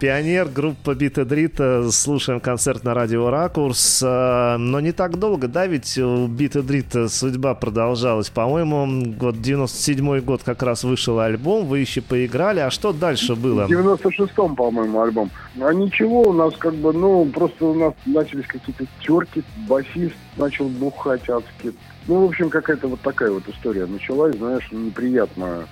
Пионер, 0.01 0.47
группа 0.47 0.95
Бита 0.95 1.25
Дрита. 1.25 1.91
Слушаем 1.91 2.39
концерт 2.39 2.83
на 2.83 2.95
радио 2.95 3.29
Ракурс. 3.29 4.01
А, 4.03 4.57
Но 4.57 4.79
не 4.79 4.93
так 4.93 5.19
долго, 5.19 5.47
да, 5.47 5.67
ведь 5.67 5.95
у 5.99 6.25
Бита 6.25 6.63
Дрита 6.63 7.07
судьба 7.07 7.53
продолжалась. 7.53 8.31
По-моему, 8.31 9.13
год 9.13 9.39
97 9.39 10.21
год 10.21 10.41
как 10.41 10.63
раз 10.63 10.83
вышел 10.83 11.19
альбом, 11.19 11.67
вы 11.67 11.81
еще 11.81 12.01
поиграли. 12.01 12.61
А 12.61 12.71
что 12.71 12.93
дальше 12.93 13.35
было? 13.35 13.67
В 13.67 13.71
96-м, 13.71 14.55
по-моему, 14.55 15.01
альбом. 15.03 15.29
А 15.61 15.71
ничего, 15.71 16.23
у 16.23 16.33
нас 16.33 16.55
как 16.57 16.73
бы, 16.73 16.93
ну, 16.93 17.23
просто 17.25 17.63
у 17.65 17.75
нас 17.75 17.93
начались 18.07 18.47
какие-то 18.47 18.87
терки, 19.01 19.43
басист 19.69 20.15
начал 20.35 20.67
бухать 20.67 21.29
адски. 21.29 21.73
Ну, 22.07 22.25
в 22.25 22.29
общем, 22.29 22.49
какая-то 22.49 22.87
вот 22.87 23.01
такая 23.01 23.29
вот 23.29 23.47
история 23.47 23.85
началась, 23.85 24.35
знаешь, 24.35 24.67
неприятно. 24.71 25.67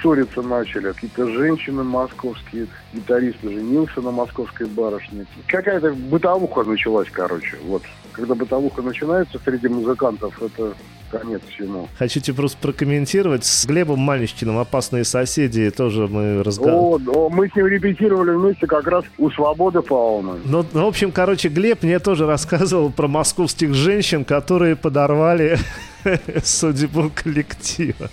Ссориться 0.00 0.42
начали. 0.42 0.92
Какие-то 0.92 1.28
женщины 1.30 1.82
московские, 1.82 2.66
гитарист 2.92 3.42
женился 3.42 4.00
на 4.00 4.10
московской 4.10 4.66
барышне. 4.66 5.26
Какая-то 5.46 5.92
бытовуха 5.92 6.62
началась, 6.64 7.08
короче. 7.10 7.56
Вот. 7.64 7.82
Когда 8.12 8.34
бытовуха 8.34 8.82
начинается 8.82 9.38
среди 9.44 9.68
музыкантов, 9.68 10.40
это 10.42 10.74
конец 11.10 11.40
всему. 11.48 11.88
Хотите 11.98 12.32
просто 12.32 12.58
прокомментировать? 12.60 13.44
С 13.44 13.66
Глебом 13.66 13.98
Малищиным 14.00 14.58
«Опасные 14.58 15.04
соседи» 15.04 15.70
тоже 15.70 16.06
мы 16.06 16.42
разговаривали. 16.42 17.08
О, 17.08 17.26
о, 17.26 17.28
мы 17.30 17.48
с 17.48 17.54
ним 17.54 17.66
репетировали 17.66 18.30
вместе 18.30 18.66
как 18.66 18.86
раз 18.86 19.04
у 19.18 19.30
Свободы 19.30 19.82
Павловны. 19.82 20.40
Ну, 20.44 20.64
ну, 20.72 20.84
в 20.84 20.88
общем, 20.88 21.12
короче, 21.12 21.48
Глеб 21.48 21.82
мне 21.82 21.98
тоже 21.98 22.26
рассказывал 22.26 22.90
про 22.90 23.08
московских 23.08 23.74
женщин, 23.74 24.24
которые 24.24 24.76
подорвали 24.76 25.58
судьбу 26.44 27.10
коллектива. 27.14 28.10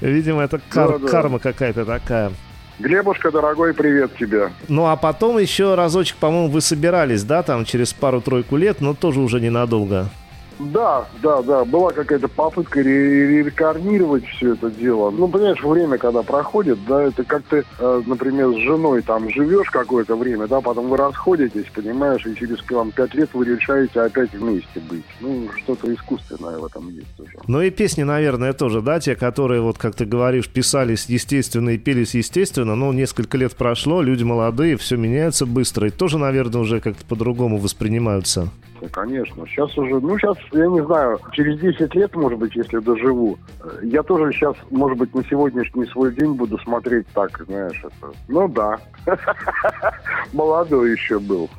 Видимо, 0.00 0.42
это 0.42 0.60
кар- 0.70 0.92
Да-да. 0.98 1.08
карма 1.08 1.38
какая-то 1.38 1.84
такая. 1.84 2.32
Глебушка, 2.78 3.30
дорогой, 3.30 3.74
привет 3.74 4.16
тебе. 4.18 4.50
Ну, 4.68 4.86
а 4.86 4.96
потом 4.96 5.36
еще 5.38 5.74
разочек, 5.74 6.16
по-моему, 6.16 6.48
вы 6.48 6.62
собирались, 6.62 7.22
да, 7.24 7.42
там 7.42 7.66
через 7.66 7.92
пару-тройку 7.92 8.56
лет, 8.56 8.80
но 8.80 8.94
тоже 8.94 9.20
уже 9.20 9.38
ненадолго. 9.40 10.08
Да, 10.60 11.06
да, 11.22 11.40
да, 11.42 11.64
была 11.64 11.90
какая-то 11.90 12.28
попытка 12.28 12.80
ре- 12.80 13.28
реинкарнировать 13.28 14.26
все 14.26 14.52
это 14.52 14.70
дело. 14.70 15.10
Ну, 15.10 15.26
понимаешь, 15.26 15.62
время, 15.62 15.96
когда 15.96 16.22
проходит, 16.22 16.78
да, 16.86 17.04
это 17.04 17.24
как 17.24 17.42
ты, 17.44 17.64
э, 17.78 18.02
например, 18.06 18.52
с 18.52 18.56
женой 18.58 19.00
там 19.00 19.30
живешь 19.30 19.70
какое-то 19.70 20.16
время, 20.16 20.46
да, 20.46 20.60
потом 20.60 20.88
вы 20.88 20.98
расходитесь, 20.98 21.64
понимаешь, 21.74 22.26
и 22.26 22.34
через 22.34 22.58
там, 22.64 22.90
пять 22.90 23.14
лет 23.14 23.30
вы 23.32 23.46
решаете 23.46 24.00
опять 24.02 24.32
вместе 24.34 24.80
быть. 24.80 25.04
Ну, 25.20 25.48
что-то 25.62 25.92
искусственное 25.94 26.58
в 26.58 26.66
этом 26.66 26.88
есть 26.90 27.18
уже. 27.18 27.32
Ну 27.46 27.62
и 27.62 27.70
песни, 27.70 28.02
наверное, 28.02 28.52
тоже, 28.52 28.82
да, 28.82 29.00
те, 29.00 29.16
которые, 29.16 29.62
вот 29.62 29.78
как 29.78 29.94
ты 29.94 30.04
говоришь, 30.04 30.48
писались 30.48 31.06
естественно 31.06 31.70
и 31.70 31.78
пелись 31.78 32.14
естественно, 32.14 32.74
ну, 32.74 32.92
несколько 32.92 33.38
лет 33.38 33.56
прошло, 33.56 34.02
люди 34.02 34.24
молодые, 34.24 34.76
все 34.76 34.96
меняется 34.96 35.46
быстро, 35.46 35.88
и 35.88 35.90
тоже, 35.90 36.18
наверное, 36.18 36.60
уже 36.60 36.80
как-то 36.80 37.04
по-другому 37.06 37.56
воспринимаются. 37.56 38.50
Да, 38.80 38.88
конечно. 38.88 39.46
Сейчас 39.46 39.76
уже, 39.76 40.00
ну, 40.00 40.18
сейчас, 40.18 40.36
я 40.52 40.66
не 40.66 40.84
знаю, 40.84 41.18
через 41.32 41.58
10 41.60 41.94
лет, 41.94 42.14
может 42.16 42.38
быть, 42.38 42.54
если 42.56 42.78
доживу, 42.78 43.38
я 43.82 44.02
тоже 44.02 44.32
сейчас, 44.32 44.56
может 44.70 44.98
быть, 44.98 45.14
на 45.14 45.24
сегодняшний 45.24 45.86
свой 45.86 46.14
день 46.14 46.34
буду 46.34 46.58
смотреть 46.58 47.06
так, 47.14 47.42
знаешь, 47.46 47.80
это. 47.84 48.12
Ну, 48.28 48.48
да. 48.48 48.78
Молодой 50.32 50.92
еще 50.92 51.18
был. 51.18 51.50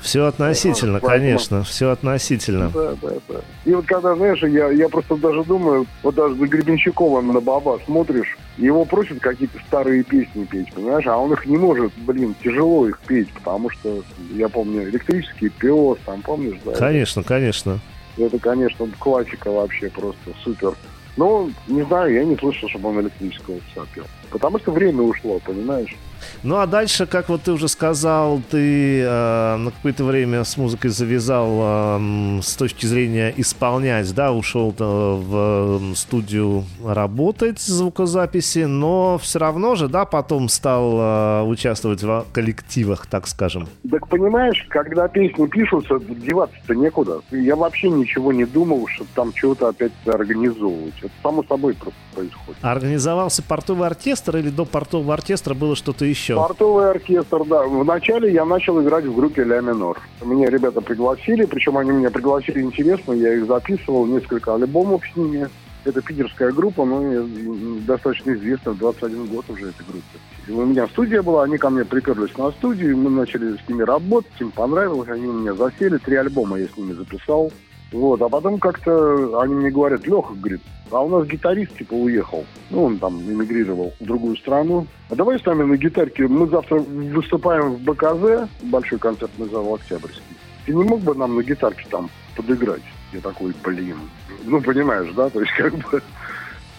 Все 0.00 0.26
относительно, 0.26 1.00
конечно, 1.00 1.62
все 1.64 1.90
относительно. 1.90 2.70
Да, 2.70 2.94
да, 3.00 3.10
да. 3.28 3.40
И 3.64 3.74
вот 3.74 3.86
когда, 3.86 4.14
знаешь, 4.14 4.42
я, 4.42 4.70
я 4.70 4.88
просто 4.88 5.16
даже 5.16 5.44
думаю, 5.44 5.86
вот 6.02 6.14
даже 6.14 6.34
за 6.34 6.46
Гребенщиковым 6.46 7.32
на 7.32 7.40
баба 7.40 7.80
смотришь, 7.86 8.36
его 8.58 8.84
просят 8.84 9.20
какие-то 9.20 9.58
старые 9.66 10.02
песни 10.02 10.44
петь, 10.44 10.72
понимаешь, 10.74 11.06
а 11.06 11.16
он 11.16 11.32
их 11.32 11.46
не 11.46 11.56
может, 11.56 11.92
блин, 11.98 12.34
тяжело 12.42 12.86
их 12.88 12.98
петь, 13.00 13.32
потому 13.32 13.70
что, 13.70 14.02
я 14.32 14.48
помню, 14.48 14.84
электрический 14.84 15.48
пес, 15.48 15.98
там, 16.04 16.20
помнишь, 16.22 16.60
да? 16.64 16.72
Конечно, 16.72 17.22
конечно. 17.22 17.80
Это, 18.16 18.38
конечно, 18.38 18.86
классика 18.98 19.50
вообще 19.50 19.88
просто 19.90 20.30
супер. 20.42 20.74
Но, 21.16 21.48
не 21.68 21.82
знаю, 21.82 22.12
я 22.12 22.24
не 22.24 22.36
слышал, 22.36 22.68
чтобы 22.68 22.88
он 22.88 23.00
электрического 23.00 23.58
пса 23.58 23.86
пел. 23.94 24.04
Потому 24.30 24.58
что 24.58 24.72
время 24.72 25.02
ушло, 25.02 25.38
понимаешь? 25.44 25.96
Ну 26.42 26.56
а 26.56 26.66
дальше, 26.66 27.06
как 27.06 27.28
вот 27.28 27.42
ты 27.42 27.52
уже 27.52 27.68
сказал, 27.68 28.40
ты 28.50 29.00
э, 29.00 29.56
на 29.56 29.70
какое-то 29.70 30.04
время 30.04 30.44
с 30.44 30.56
музыкой 30.56 30.90
завязал 30.90 31.98
э, 31.98 32.40
с 32.42 32.54
точки 32.56 32.86
зрения 32.86 33.32
исполнять, 33.36 34.12
да, 34.14 34.32
ушел 34.32 34.74
в 34.78 35.94
студию 35.94 36.64
работать 36.84 37.60
звукозаписи, 37.60 38.64
но 38.64 39.18
все 39.18 39.38
равно 39.38 39.74
же, 39.74 39.88
да, 39.88 40.04
потом 40.04 40.48
стал 40.48 40.98
э, 40.98 41.42
участвовать 41.42 42.02
в 42.02 42.26
коллективах, 42.32 43.06
так 43.06 43.26
скажем. 43.26 43.68
Так 43.90 44.08
понимаешь, 44.08 44.66
когда 44.68 45.08
песни 45.08 45.46
пишутся, 45.46 45.98
деваться-то 45.98 46.74
некуда. 46.74 47.20
Я 47.30 47.56
вообще 47.56 47.88
ничего 47.88 48.32
не 48.32 48.44
думал, 48.44 48.86
что 48.88 49.04
там 49.14 49.32
чего-то 49.32 49.68
опять 49.68 49.92
организовывать. 50.06 50.94
Это 50.98 51.12
само 51.22 51.42
собой 51.44 51.74
просто 51.74 51.98
происходит. 52.14 52.58
А 52.62 52.72
организовался 52.72 53.42
портовый 53.42 53.86
оркестр 53.86 54.36
или 54.38 54.50
до 54.50 54.64
портового 54.64 55.14
оркестра 55.14 55.54
было 55.54 55.76
что-то 55.76 56.04
еще? 56.14 56.36
Портовый 56.36 56.90
оркестр, 56.90 57.44
да. 57.44 57.62
Вначале 57.64 58.32
я 58.32 58.44
начал 58.44 58.80
играть 58.80 59.04
в 59.04 59.14
группе 59.14 59.44
«Ля 59.44 59.60
минор». 59.60 60.00
Меня 60.22 60.48
ребята 60.48 60.80
пригласили, 60.80 61.44
причем 61.44 61.76
они 61.76 61.90
меня 61.90 62.10
пригласили 62.10 62.60
интересно, 62.60 63.12
я 63.12 63.34
их 63.34 63.46
записывал, 63.46 64.06
несколько 64.06 64.54
альбомов 64.54 65.02
с 65.12 65.16
ними. 65.16 65.48
Это 65.84 66.00
питерская 66.00 66.50
группа, 66.50 66.86
ну, 66.86 67.26
достаточно 67.86 68.32
известная, 68.32 68.72
21 68.72 69.26
год 69.26 69.44
уже 69.50 69.68
эта 69.68 69.84
группа. 69.84 70.62
У 70.62 70.64
меня 70.64 70.86
студия 70.86 71.20
была, 71.20 71.44
они 71.44 71.58
ко 71.58 71.68
мне 71.68 71.84
приперлись 71.84 72.34
на 72.38 72.52
студию, 72.52 72.96
мы 72.96 73.10
начали 73.10 73.56
с 73.56 73.68
ними 73.68 73.82
работать, 73.82 74.32
им 74.38 74.50
понравилось, 74.50 75.10
они 75.10 75.26
меня 75.26 75.52
засели, 75.52 75.98
три 75.98 76.16
альбома 76.16 76.58
я 76.58 76.68
с 76.68 76.76
ними 76.78 76.92
записал. 76.92 77.52
Вот, 77.94 78.20
а 78.22 78.28
потом 78.28 78.58
как-то 78.58 79.40
они 79.40 79.54
мне 79.54 79.70
говорят, 79.70 80.04
Леха, 80.04 80.34
говорит, 80.34 80.60
а 80.90 81.00
у 81.00 81.08
нас 81.08 81.28
гитарист 81.28 81.78
типа 81.78 81.94
уехал. 81.94 82.44
Ну, 82.70 82.86
он 82.86 82.98
там 82.98 83.20
эмигрировал 83.20 83.92
в 84.00 84.04
другую 84.04 84.36
страну. 84.36 84.88
А 85.10 85.14
давай 85.14 85.38
с 85.38 85.46
нами 85.46 85.62
на 85.62 85.76
гитарке. 85.76 86.26
Мы 86.26 86.48
завтра 86.48 86.80
выступаем 86.80 87.74
в 87.74 87.82
БКЗ, 87.82 88.50
большой 88.62 88.98
концертный 88.98 89.48
зал 89.48 89.72
Октябрьский. 89.72 90.36
Ты 90.66 90.74
не 90.74 90.82
мог 90.82 91.02
бы 91.02 91.14
нам 91.14 91.36
на 91.36 91.42
гитарке 91.44 91.86
там 91.88 92.10
подыграть? 92.36 92.82
Я 93.12 93.20
такой, 93.20 93.54
блин. 93.62 93.98
Ну, 94.44 94.60
понимаешь, 94.60 95.12
да? 95.14 95.30
То 95.30 95.40
есть, 95.40 95.52
как 95.52 95.74
бы... 95.74 96.02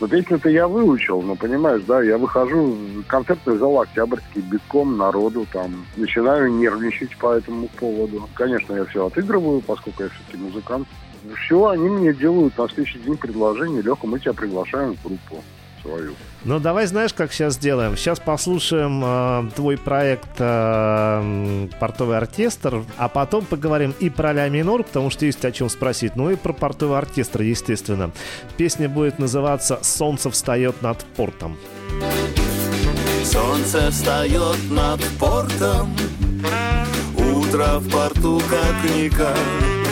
Но 0.01 0.09
песню-то 0.09 0.49
я 0.49 0.67
выучил, 0.67 1.21
но 1.21 1.35
понимаешь, 1.35 1.81
да, 1.87 2.03
я 2.03 2.17
выхожу 2.17 2.73
в 2.73 3.03
концертный 3.03 3.57
зал 3.57 3.79
Октябрьский, 3.79 4.41
битком 4.41 4.97
народу, 4.97 5.47
там, 5.53 5.85
начинаю 5.95 6.51
нервничать 6.51 7.15
по 7.17 7.31
этому 7.33 7.69
поводу. 7.79 8.27
Конечно, 8.33 8.73
я 8.73 8.83
все 8.83 9.07
отыгрываю, 9.07 9.61
поскольку 9.61 10.03
я 10.03 10.09
все-таки 10.09 10.43
музыкант. 10.43 10.85
Все, 11.33 11.67
они 11.67 11.89
мне 11.89 12.13
делают 12.13 12.57
на 12.57 12.67
следующий 12.67 12.99
день 12.99 13.17
предложение. 13.17 13.81
Леха, 13.81 14.05
мы 14.07 14.19
тебя 14.19 14.33
приглашаем 14.33 14.95
в 14.95 15.03
группу 15.03 15.43
свою. 15.81 16.13
Ну, 16.43 16.59
давай 16.59 16.85
знаешь, 16.87 17.13
как 17.13 17.31
сейчас 17.31 17.55
сделаем? 17.55 17.97
Сейчас 17.97 18.19
послушаем 18.19 19.01
э, 19.03 19.51
твой 19.55 19.77
проект 19.77 20.29
э, 20.37 21.67
«Портовый 21.79 22.17
оркестр», 22.17 22.83
а 22.97 23.07
потом 23.07 23.45
поговорим 23.45 23.93
и 23.99 24.09
про 24.09 24.33
ля 24.33 24.49
минор, 24.49 24.83
потому 24.83 25.09
что 25.09 25.25
есть 25.25 25.43
о 25.45 25.51
чем 25.51 25.69
спросить, 25.69 26.15
ну 26.15 26.29
и 26.29 26.35
про 26.35 26.53
портовый 26.53 26.97
оркестр, 26.97 27.41
естественно. 27.41 28.11
Песня 28.57 28.89
будет 28.89 29.19
называться 29.19 29.79
«Солнце 29.81 30.29
встает 30.29 30.81
над 30.81 31.03
портом». 31.15 31.57
Солнце 33.23 33.89
встает 33.91 34.57
над 34.69 35.01
портом, 35.19 35.95
утро 37.17 37.79
в 37.79 37.89
порту 37.89 38.39
как 38.49 38.91
никак 38.95 39.84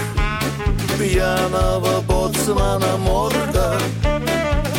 пьяного 0.98 2.02
боцмана 2.02 2.98
морда 2.98 3.78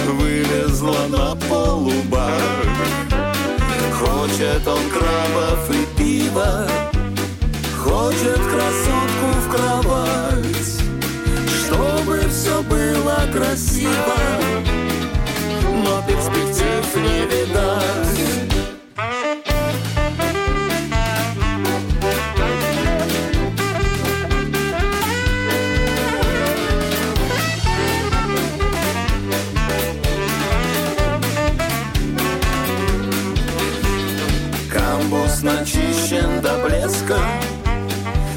Вылезла 0.07 1.07
на 1.09 1.37
полубар. 1.49 2.33
Хочет 3.93 4.67
он 4.67 4.81
крабов 4.91 5.71
и 5.71 5.99
пива 5.99 6.67
Хочет 7.79 8.41
красотку 8.53 9.27
в 9.43 9.51
кровать 9.51 10.81
Чтобы 11.65 12.21
все 12.29 12.63
было 12.63 13.19
красиво. 13.33 14.17
Но 15.85 16.03
перспектив 16.03 16.97
не 16.97 17.27
видать 17.27 18.44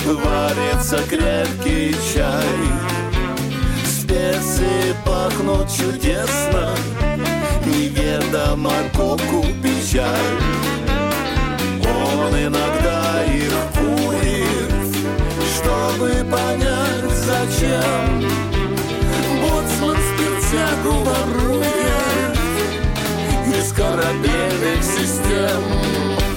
Варится 0.08 1.00
крепкий 1.10 1.94
чай. 2.14 2.46
Специи 3.86 4.96
пахнут 5.06 5.68
чудесно 5.70 6.70
Неведомо 7.66 8.72
коку 8.96 9.46
печаль. 9.62 10.08
Он 11.84 12.34
иногда 12.38 13.26
их 13.26 13.52
курит 13.76 14.72
Чтобы 15.56 16.10
понять 16.32 17.12
зачем. 17.26 18.30
Боцман 19.42 19.98
спиртягу 19.98 21.04
ворует 21.04 22.38
Из 23.58 23.74
корабельных 23.74 24.84
систем 24.84 26.37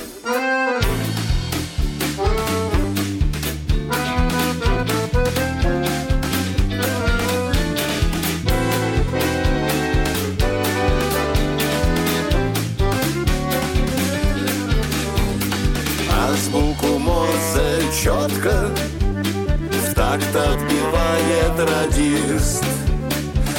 отбивает 20.34 21.70
радист. 21.70 22.64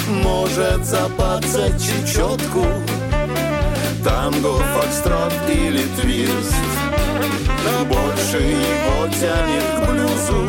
Может 0.08 0.86
запаться 0.86 1.70
чечетку 1.80 2.66
Танго, 4.04 4.58
фокстрот 4.74 5.34
или 5.50 5.84
твист. 6.00 6.56
Но 7.64 7.86
больше 7.86 8.38
его 8.38 9.08
тянет 9.20 9.64
к 9.78 9.90
блюзу 9.90 10.48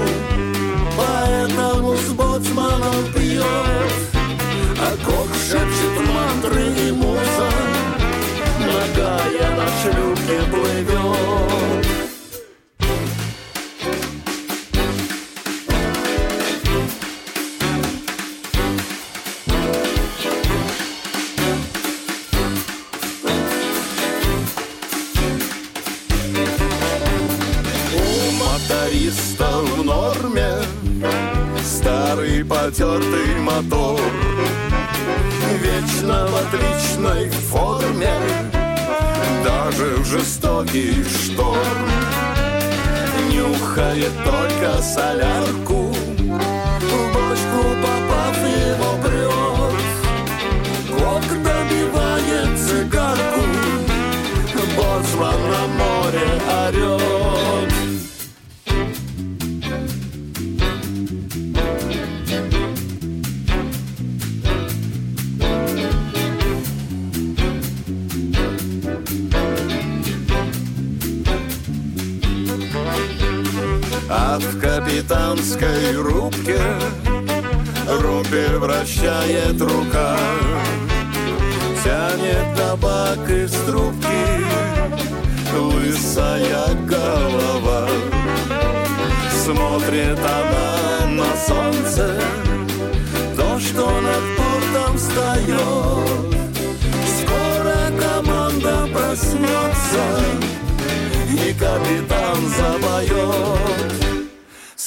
Поэтому 0.96 1.94
с 1.96 2.08
боцманом 2.12 3.12
пьет. 3.14 3.44
А 4.78 4.96
кок 5.04 5.28
шепчет 5.34 6.08
мантры 6.12 6.66
и 6.66 6.92
муза 6.92 7.50
Ногая 8.58 9.56
на 9.56 9.66
шлюпке 9.82 10.40
плывет 10.50 10.71
жестокий 40.72 41.04
шторм. 41.04 41.90
Нюхает 43.30 44.12
только 44.24 44.82
солярку 44.82 45.61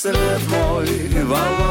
След 0.05 0.41
мой 0.49 0.87
волною 1.25 1.64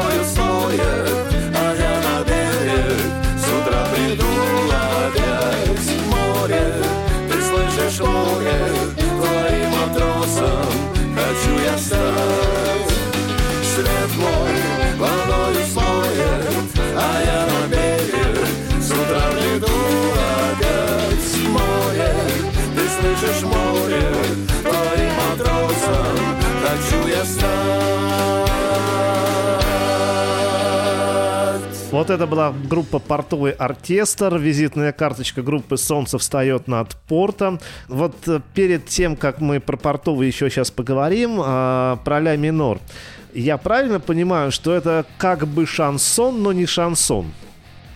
Вот 32.04 32.10
это 32.10 32.26
была 32.26 32.52
группа 32.68 32.98
«Портовый 32.98 33.52
оркестр», 33.52 34.36
визитная 34.36 34.92
карточка 34.92 35.40
группы 35.40 35.78
«Солнце 35.78 36.18
встает 36.18 36.68
над 36.68 36.94
портом». 37.08 37.60
Вот 37.88 38.14
э, 38.28 38.40
перед 38.52 38.84
тем, 38.84 39.16
как 39.16 39.40
мы 39.40 39.58
про 39.58 39.78
портовый 39.78 40.26
еще 40.26 40.50
сейчас 40.50 40.70
поговорим, 40.70 41.40
а, 41.42 41.96
про 42.04 42.20
ля 42.20 42.36
минор, 42.36 42.78
я 43.32 43.56
правильно 43.56 44.00
понимаю, 44.00 44.52
что 44.52 44.74
это 44.74 45.06
как 45.16 45.46
бы 45.46 45.64
шансон, 45.64 46.42
но 46.42 46.52
не 46.52 46.66
шансон? 46.66 47.32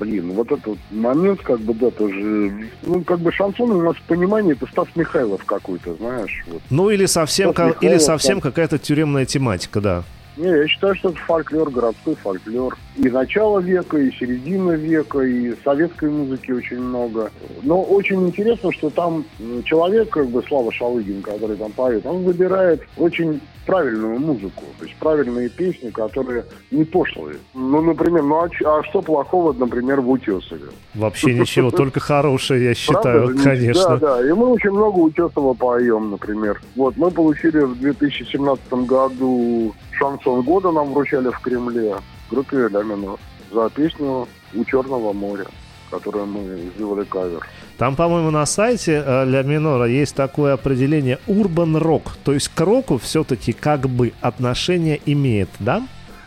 Блин, 0.01 0.33
вот 0.33 0.53
этот 0.53 0.79
момент, 0.91 1.43
как 1.43 1.61
бы, 1.61 1.75
да, 1.75 1.91
тоже, 1.91 2.71
ну, 2.85 3.05
как 3.05 3.21
бы 3.21 3.31
шансон 3.31 3.73
у 3.73 3.83
нас 3.83 3.97
в 3.97 4.03
понимании, 4.05 4.53
это 4.53 4.67
Стас 4.69 4.89
Михайлов 4.95 5.45
какой-то, 5.45 5.95
знаешь, 5.97 6.45
вот. 6.47 6.63
Ну 6.71 6.89
или 6.89 7.05
совсем, 7.05 7.53
Стас 7.53 7.75
ка- 7.75 7.87
или 7.87 7.99
совсем 7.99 8.41
там. 8.41 8.51
какая-то 8.53 8.79
тюремная 8.79 9.27
тематика, 9.27 9.83
да. 9.83 10.05
Не, 10.39 10.47
я 10.47 10.69
считаю, 10.69 10.95
что 10.95 11.09
это 11.09 11.19
фольклор, 11.19 11.69
городской 11.69 12.15
фольклор. 12.15 12.79
И 12.97 13.09
начало 13.09 13.59
века, 13.59 13.99
и 13.99 14.13
середина 14.13 14.73
века, 14.73 15.21
и 15.21 15.53
советской 15.65 16.11
музыки 16.11 16.53
очень 16.53 16.79
много. 16.79 17.33
Но 17.65 17.83
очень 17.83 18.29
интересно, 18.29 18.71
что 18.73 18.89
там 18.89 19.25
человек, 19.65 20.11
как 20.11 20.29
бы 20.29 20.41
Слава 20.47 20.71
Шалыгин, 20.71 21.23
который 21.23 21.57
там 21.57 21.73
поет, 21.73 22.07
он 22.07 22.23
выбирает 22.23 22.83
очень 22.97 23.41
правильную 23.69 24.19
музыку, 24.19 24.65
то 24.79 24.87
есть 24.87 24.97
правильные 24.97 25.51
песни, 25.51 25.91
которые 25.91 26.47
не 26.71 26.85
пошлые. 26.85 27.37
Ну, 27.53 27.83
например, 27.83 28.23
ну 28.23 28.37
а, 28.41 28.49
а 28.65 28.83
что 28.85 29.03
плохого, 29.03 29.53
например, 29.53 30.01
в 30.01 30.09
Утесове? 30.11 30.71
Вообще 30.95 31.35
ничего, 31.35 31.71
только 31.71 32.01
хорошее, 32.01 32.65
я 32.65 32.75
считаю, 32.75 33.37
конечно. 33.37 33.99
Да, 33.99 34.17
да. 34.17 34.27
И 34.27 34.33
мы 34.33 34.47
очень 34.47 34.71
много 34.71 34.99
Утесова 35.01 35.53
поем, 35.53 36.11
например. 36.13 36.63
Вот, 36.77 36.97
мы 36.97 37.11
получили 37.11 37.59
в 37.59 37.79
2017 37.79 38.73
году 38.87 39.75
шансон 39.99 40.41
года 40.43 40.73
нам 40.73 40.95
вручали 40.95 41.29
в 41.29 41.39
Кремле 41.41 41.97
группе 42.31 42.69
«Ля 42.69 42.83
Минор» 42.83 43.19
за 43.53 43.69
песню 43.69 44.27
«У 44.55 44.65
Черного 44.65 45.13
моря», 45.13 45.45
которую 45.91 46.25
мы 46.25 46.71
сделали 46.75 47.05
кавер. 47.05 47.47
Там, 47.79 47.95
по-моему, 47.95 48.31
на 48.33 48.45
сайте 48.45 49.03
э, 49.07 49.25
Ля 49.25 49.43
Минора 49.45 49.87
есть 49.87 50.17
такое 50.17 50.55
определение 50.55 51.21
урбан 51.29 51.77
рок. 51.77 52.17
То 52.25 52.33
есть 52.33 52.49
к 52.49 52.61
року 52.61 52.99
все-таки 52.99 53.53
как 53.53 53.89
бы 53.89 54.13
отношение 54.21 55.01
имеет, 55.07 55.49
да? 55.61 55.87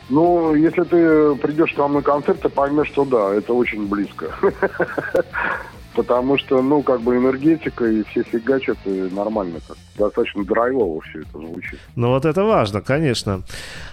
Ну, 0.09 0.55
если 0.55 0.83
ты 0.83 1.35
придешь 1.35 1.73
к 1.73 1.77
нам 1.77 1.93
на 1.93 2.01
концерт, 2.01 2.41
ты 2.41 2.49
поймешь, 2.49 2.87
что 2.87 3.03
да, 3.03 3.33
это 3.33 3.53
очень 3.53 3.85
близко. 3.87 4.27
Потому 5.95 6.37
что, 6.37 6.61
ну, 6.61 6.81
как 6.83 7.01
бы 7.01 7.17
энергетика 7.17 7.85
и 7.85 8.03
все 8.03 8.23
фигачат 8.23 8.77
и 8.85 9.09
нормально 9.11 9.59
так. 9.67 9.75
Достаточно 9.97 10.45
драйвово 10.45 11.01
все 11.01 11.19
это 11.19 11.37
звучит. 11.37 11.79
Ну 11.97 12.09
вот 12.09 12.23
это 12.23 12.45
важно, 12.45 12.79
конечно. 12.79 13.41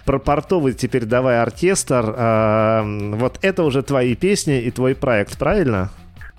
Про 0.05 0.21
портовый 0.21 0.75
теперь 0.75 1.07
давай 1.07 1.43
оркестр. 1.43 2.15
А, 2.17 2.85
вот 2.85 3.41
это 3.43 3.65
уже 3.65 3.83
твои 3.83 4.15
песни 4.15 4.61
и 4.61 4.71
твой 4.71 4.95
проект, 4.95 5.37
правильно? 5.39 5.91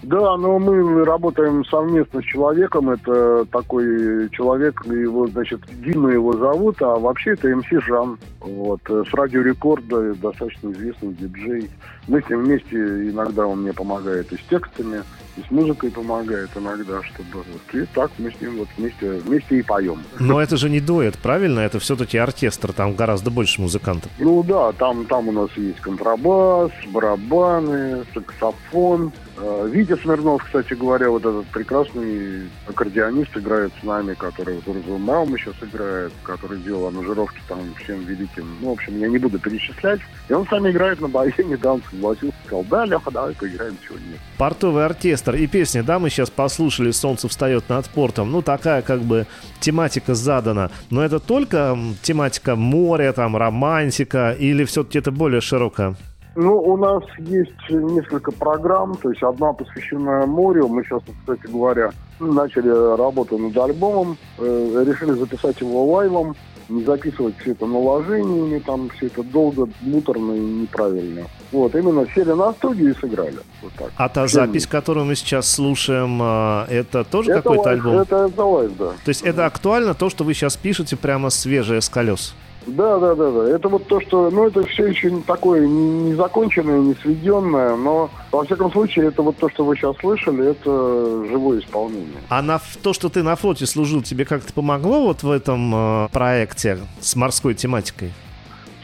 Да, 0.03 0.37
но 0.37 0.59
мы 0.59 1.03
работаем 1.03 1.65
совместно 1.65 2.21
с 2.21 2.25
человеком. 2.25 2.89
Это 2.89 3.45
такой 3.45 4.29
человек, 4.29 4.81
его, 4.85 5.27
значит, 5.27 5.61
Дима 5.83 6.11
его 6.11 6.33
зовут, 6.33 6.81
а 6.81 6.95
вообще 6.95 7.31
это 7.31 7.53
МС 7.53 7.65
Жан. 7.85 8.17
Вот, 8.39 8.79
э, 8.89 9.03
с 9.09 9.13
Радио 9.13 9.41
Рекорда, 9.41 10.13
достаточно 10.15 10.71
известный 10.71 11.13
диджей. 11.13 11.69
Мы 12.07 12.21
с 12.21 12.29
ним 12.29 12.43
вместе, 12.43 12.77
иногда 13.09 13.45
он 13.45 13.63
мне 13.63 13.73
помогает 13.73 14.31
и 14.31 14.37
с 14.37 14.41
текстами, 14.49 15.03
и 15.35 15.41
с 15.41 15.51
музыкой 15.51 15.91
помогает 15.91 16.49
иногда, 16.55 17.03
чтобы... 17.03 17.25
Вот, 17.33 17.73
и 17.73 17.85
так 17.93 18.09
мы 18.17 18.31
с 18.31 18.39
ним 18.39 18.59
вот 18.59 18.69
вместе, 18.77 19.11
вместе 19.25 19.59
и 19.59 19.61
поем. 19.61 19.99
Но 20.19 20.41
это 20.41 20.55
же 20.55 20.69
не 20.69 20.79
дуэт, 20.79 21.17
правильно? 21.17 21.59
Это 21.59 21.79
все-таки 21.79 22.17
оркестр, 22.17 22.71
там 22.71 22.95
гораздо 22.95 23.31
больше 23.31 23.61
музыкантов. 23.61 24.09
Ну 24.17 24.43
да, 24.43 24.71
там, 24.71 25.05
там 25.05 25.27
у 25.27 25.31
нас 25.33 25.49
есть 25.57 25.81
контрабас, 25.81 26.71
барабаны, 26.93 28.05
саксофон. 28.13 29.11
Э, 29.41 29.69
Витя 29.71 29.95
Смирнов, 30.01 30.43
кстати 30.43 30.73
говоря, 30.73 31.09
вот 31.09 31.25
этот 31.25 31.45
прекрасный 31.47 32.49
аккордеонист 32.67 33.37
играет 33.37 33.71
с 33.79 33.83
нами, 33.83 34.13
который 34.13 34.55
вот 34.55 34.67
Урзу 34.67 34.97
Мауму 34.97 35.37
сейчас 35.37 35.55
играет, 35.61 36.11
который 36.23 36.59
делал 36.59 36.87
аранжировки 36.87 37.39
там 37.47 37.59
всем 37.81 38.03
великим. 38.05 38.57
Ну, 38.61 38.69
в 38.69 38.73
общем, 38.73 38.97
я 38.99 39.07
не 39.07 39.17
буду 39.17 39.39
перечислять. 39.39 40.01
И 40.27 40.33
он 40.33 40.45
с 40.45 40.51
нами 40.51 40.71
играет 40.71 40.99
на 40.99 41.07
баяне, 41.07 41.35
недавно 41.45 41.81
согласился, 41.89 42.35
сказал, 42.45 42.65
да, 42.69 42.85
Леха, 42.85 43.11
давай 43.11 43.33
поиграем 43.33 43.77
сегодня. 43.87 44.17
Портовый 44.37 44.85
оркестр 44.85 45.35
и 45.35 45.47
песня, 45.47 45.83
да, 45.83 45.99
мы 45.99 46.09
сейчас 46.09 46.29
послушали 46.29 46.91
«Солнце 46.91 47.29
встает 47.29 47.69
над 47.69 47.89
портом». 47.89 48.31
Ну, 48.31 48.41
такая 48.41 48.81
как 48.81 49.01
бы 49.01 49.25
тематика 49.61 50.15
задана. 50.15 50.69
Но 50.89 51.03
это 51.03 51.19
только 51.19 51.77
тематика 52.01 52.55
моря, 52.55 53.13
там, 53.13 53.37
романтика, 53.37 54.35
или 54.37 54.65
все-таки 54.65 54.99
это 54.99 55.11
более 55.11 55.39
широкая? 55.39 55.95
Ну, 56.41 56.57
у 56.57 56.77
нас 56.77 57.03
есть 57.17 57.69
несколько 57.69 58.31
программ, 58.31 58.95
то 58.95 59.09
есть 59.09 59.21
одна 59.21 59.51
посвященная 59.51 60.25
морю. 60.25 60.69
Мы 60.69 60.85
сейчас, 60.85 61.01
кстати 61.19 61.51
говоря, 61.51 61.91
начали 62.17 62.69
работу 62.69 63.37
над 63.37 63.57
альбомом, 63.57 64.17
э, 64.37 64.85
решили 64.87 65.11
записать 65.19 65.59
его 65.59 65.85
лайвом, 65.91 66.37
не 66.69 66.85
записывать 66.85 67.35
все 67.39 67.51
это 67.51 67.65
наложениями, 67.65 68.59
там 68.59 68.89
все 68.91 69.07
это 69.07 69.21
долго, 69.23 69.67
муторно 69.81 70.31
и 70.31 70.39
неправильно. 70.39 71.27
Вот, 71.51 71.75
именно 71.75 72.05
сели 72.15 72.31
на 72.31 72.53
студию 72.53 72.91
и 72.91 72.97
сыграли. 72.97 73.39
Вот 73.61 73.73
так. 73.77 73.91
А 73.97 74.07
та 74.07 74.25
Всем. 74.25 74.45
запись, 74.45 74.65
которую 74.65 75.07
мы 75.07 75.15
сейчас 75.15 75.49
слушаем, 75.49 76.19
а, 76.21 76.67
это 76.69 77.03
тоже 77.03 77.31
Это 77.31 77.41
какой-то 77.41 77.63
лайв, 77.63 77.85
альбом? 77.85 77.99
Это, 77.99 78.15
это 78.15 78.45
лайв, 78.45 78.71
да. 78.79 78.91
То 79.03 79.09
есть 79.09 79.23
это 79.23 79.45
актуально, 79.45 79.93
то, 79.93 80.09
что 80.09 80.23
вы 80.23 80.33
сейчас 80.33 80.55
пишете 80.55 80.95
прямо 80.95 81.31
свежее 81.31 81.81
с 81.81 81.89
колес? 81.89 82.33
Да, 82.69 82.99
да, 82.99 83.15
да, 83.15 83.31
да. 83.31 83.49
Это 83.49 83.69
вот 83.69 83.87
то, 83.87 83.99
что, 84.01 84.29
ну, 84.29 84.47
это 84.47 84.63
все 84.63 84.87
еще 84.87 85.11
не 85.11 85.21
такое 85.21 85.67
не 85.67 86.13
законченное, 86.15 86.79
не 86.79 86.93
сведенное, 86.95 87.75
но 87.75 88.09
во 88.31 88.43
всяком 88.43 88.71
случае, 88.71 89.07
это 89.07 89.21
вот 89.21 89.37
то, 89.37 89.49
что 89.49 89.65
вы 89.65 89.75
сейчас 89.75 89.95
слышали, 89.97 90.51
это 90.51 91.25
живое 91.29 91.59
исполнение. 91.59 92.19
А 92.29 92.41
на 92.41 92.59
то, 92.81 92.93
что 92.93 93.09
ты 93.09 93.23
на 93.23 93.35
флоте 93.35 93.65
служил, 93.65 94.01
тебе 94.01 94.25
как-то 94.25 94.53
помогло 94.53 95.05
вот 95.05 95.23
в 95.23 95.31
этом 95.31 95.73
э, 95.75 96.09
проекте 96.11 96.79
с 96.99 97.15
морской 97.15 97.53
тематикой? 97.53 98.11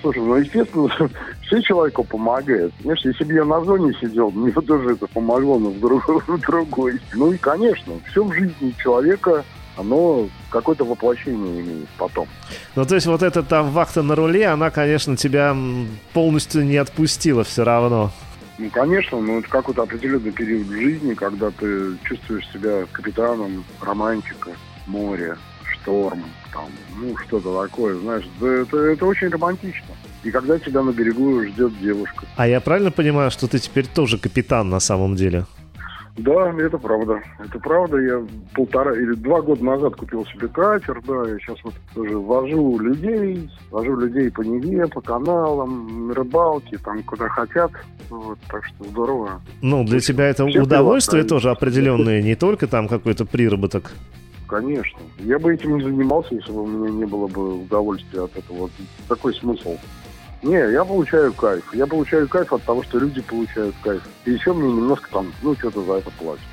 Слушай, 0.01 0.21
ну, 0.21 0.35
естественно, 0.35 0.89
все 1.41 1.61
человеку 1.61 2.03
помогает. 2.03 2.71
Знаешь, 2.81 3.03
если 3.03 3.23
бы 3.23 3.33
я 3.33 3.43
на 3.43 3.63
зоне 3.63 3.91
сидел, 3.99 4.29
мне 4.31 4.51
тоже 4.51 4.93
это 4.93 5.07
помогло, 5.07 5.57
но 5.57 5.69
в 5.69 5.79
другой. 5.79 6.21
в 6.27 6.39
другой. 6.41 6.99
Ну 7.13 7.31
и, 7.31 7.37
конечно, 7.37 7.93
все 8.11 8.23
в 8.23 8.31
жизни 8.31 8.73
человека, 8.77 9.43
оно 9.77 10.29
какое-то 10.49 10.85
воплощение 10.85 11.61
имеет 11.61 11.89
потом. 11.97 12.27
Ну, 12.75 12.85
то 12.85 12.95
есть 12.95 13.07
вот 13.07 13.23
эта 13.23 13.43
там 13.43 13.71
вахта 13.71 14.01
на 14.03 14.15
руле, 14.15 14.47
она, 14.47 14.69
конечно, 14.69 15.17
тебя 15.17 15.55
полностью 16.13 16.65
не 16.65 16.77
отпустила 16.77 17.43
все 17.43 17.63
равно. 17.63 18.11
Ну, 18.57 18.69
конечно, 18.69 19.19
но 19.19 19.39
это 19.39 19.49
какой-то 19.49 19.83
определенный 19.83 20.31
период 20.31 20.67
жизни, 20.67 21.13
когда 21.13 21.51
ты 21.51 21.97
чувствуешь 22.03 22.47
себя 22.53 22.85
капитаном, 22.91 23.65
романтика, 23.81 24.51
море, 24.87 25.35
шторм, 25.73 26.23
там, 26.53 26.69
ну, 26.97 27.17
что-то 27.17 27.63
такое, 27.63 27.95
знаешь, 27.95 28.25
да 28.39 28.47
это, 28.47 28.77
это 28.77 29.05
очень 29.05 29.27
романтично. 29.27 29.93
И 30.23 30.31
когда 30.31 30.57
тебя 30.57 30.81
на 30.81 30.91
берегу 30.91 31.43
ждет 31.43 31.77
девушка. 31.79 32.25
А 32.37 32.47
я 32.47 32.61
правильно 32.61 32.91
понимаю, 32.91 33.29
что 33.29 33.47
ты 33.47 33.59
теперь 33.59 33.85
тоже 33.87 34.17
капитан 34.17 34.69
на 34.69 34.79
самом 34.79 35.15
деле? 35.15 35.45
Да, 36.17 36.53
это 36.57 36.77
правда. 36.77 37.21
Это 37.39 37.59
правда. 37.59 37.97
Я 37.97 38.25
полтора 38.53 38.93
или 38.93 39.13
два 39.15 39.41
года 39.41 39.63
назад 39.63 39.95
купил 39.95 40.25
себе 40.25 40.47
катер, 40.47 41.01
да, 41.05 41.29
я 41.29 41.37
сейчас 41.39 41.57
вот 41.63 41.73
тоже 41.93 42.17
вожу 42.17 42.79
людей, 42.79 43.49
вожу 43.69 43.97
людей 43.97 44.31
по 44.31 44.41
Неве, 44.41 44.87
по 44.87 45.01
каналам, 45.01 46.07
на 46.07 46.13
рыбалке, 46.13 46.77
там, 46.77 47.03
куда 47.03 47.27
хотят. 47.27 47.71
Вот, 48.09 48.39
так 48.49 48.63
что 48.65 48.85
здорово. 48.85 49.41
Ну, 49.61 49.83
для 49.83 49.99
тебя 49.99 50.29
это 50.29 50.45
удовольствие 50.45 51.23
дела, 51.23 51.29
тоже 51.29 51.49
определенное, 51.51 52.21
не 52.21 52.35
только 52.35 52.67
там 52.67 52.87
какой-то 52.87 53.25
приработок. 53.25 53.91
конечно. 54.47 54.99
Я 55.19 55.37
бы 55.37 55.53
этим 55.53 55.77
не 55.77 55.83
занимался, 55.83 56.35
если 56.35 56.51
бы 56.51 56.63
у 56.63 56.67
меня 56.67 56.91
не 56.91 57.05
было 57.05 57.27
бы 57.27 57.63
удовольствия 57.63 58.23
от 58.23 58.37
этого. 58.37 58.57
Вот 58.57 58.71
какой 59.09 59.33
смысл? 59.33 59.75
Не, 60.45 60.71
я 60.71 60.85
получаю 60.85 61.33
кайф. 61.33 61.63
Я 61.73 61.87
получаю 61.87 62.27
кайф 62.27 62.53
от 62.53 62.61
того, 62.61 62.83
что 62.83 62.99
люди 62.99 63.19
получают 63.19 63.75
кайф. 63.81 64.03
И 64.25 64.31
еще 64.31 64.53
мне 64.53 64.71
немножко 64.71 65.09
там, 65.11 65.33
ну, 65.41 65.55
что-то 65.55 65.83
за 65.83 65.93
это 65.93 66.11
платят. 66.11 66.43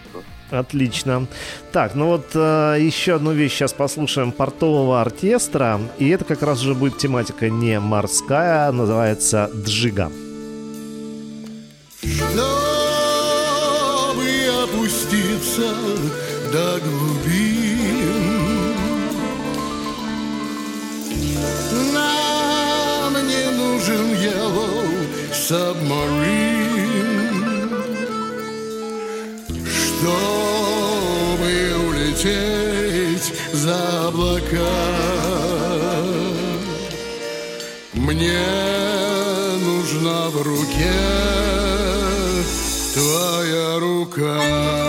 Да? 0.50 0.60
Отлично. 0.60 1.26
Так, 1.72 1.94
ну 1.94 2.06
вот 2.06 2.30
э, 2.34 2.76
еще 2.80 3.16
одну 3.16 3.32
вещь 3.32 3.52
сейчас 3.52 3.74
послушаем 3.74 4.32
портового 4.32 5.02
оркестра. 5.02 5.78
И 5.98 6.08
это 6.08 6.24
как 6.24 6.40
раз 6.42 6.62
уже 6.62 6.74
будет 6.74 6.96
тематика 6.96 7.50
не 7.50 7.78
морская, 7.80 8.68
а 8.68 8.72
называется 8.72 9.50
«Джига». 9.54 10.10
Чтобы 12.00 12.32
опуститься 14.62 15.74
до 16.50 16.80
глубин 16.80 17.51
Submarine 25.48 26.62
Чтобы 29.66 31.52
улететь 31.88 33.34
за 33.52 34.06
облака 34.06 34.78
Мне 37.92 38.38
нужна 39.58 40.28
в 40.28 40.42
руке 40.42 41.32
твоя 42.94 43.78
рука. 43.80 44.81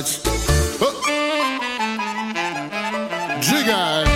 Танцевать 0.00 0.20
О! 0.80 0.86
Джига 3.40 4.09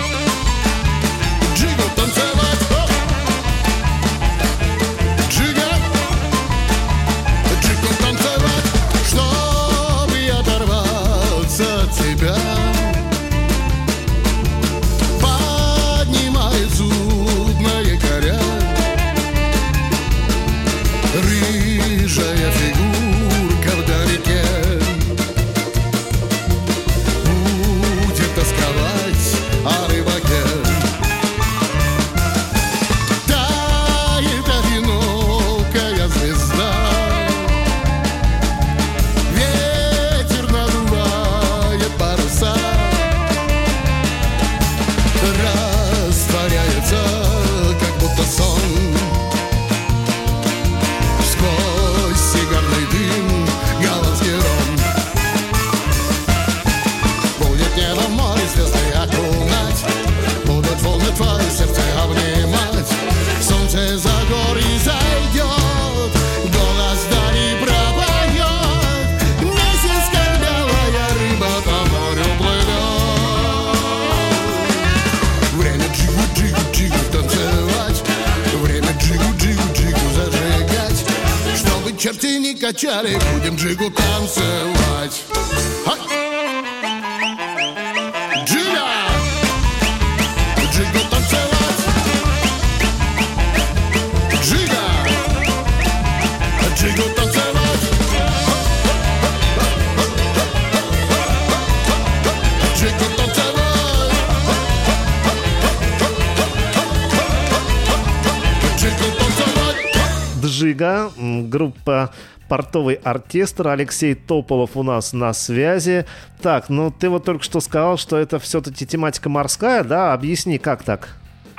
М, 110.81 111.49
группа 111.49 112.11
портовый 112.47 112.95
оркестр. 112.95 113.67
Алексей 113.69 114.13
Тополов 114.15 114.77
у 114.77 114.83
нас 114.83 115.13
на 115.13 115.33
связи. 115.33 116.05
Так, 116.41 116.69
ну 116.69 116.91
ты 116.91 117.09
вот 117.09 117.25
только 117.25 117.43
что 117.43 117.59
сказал, 117.59 117.97
что 117.97 118.17
это 118.17 118.39
все-таки 118.39 118.85
тематика 118.85 119.29
морская, 119.29 119.83
да? 119.83 120.13
Объясни, 120.13 120.57
как 120.57 120.83
так? 120.83 121.09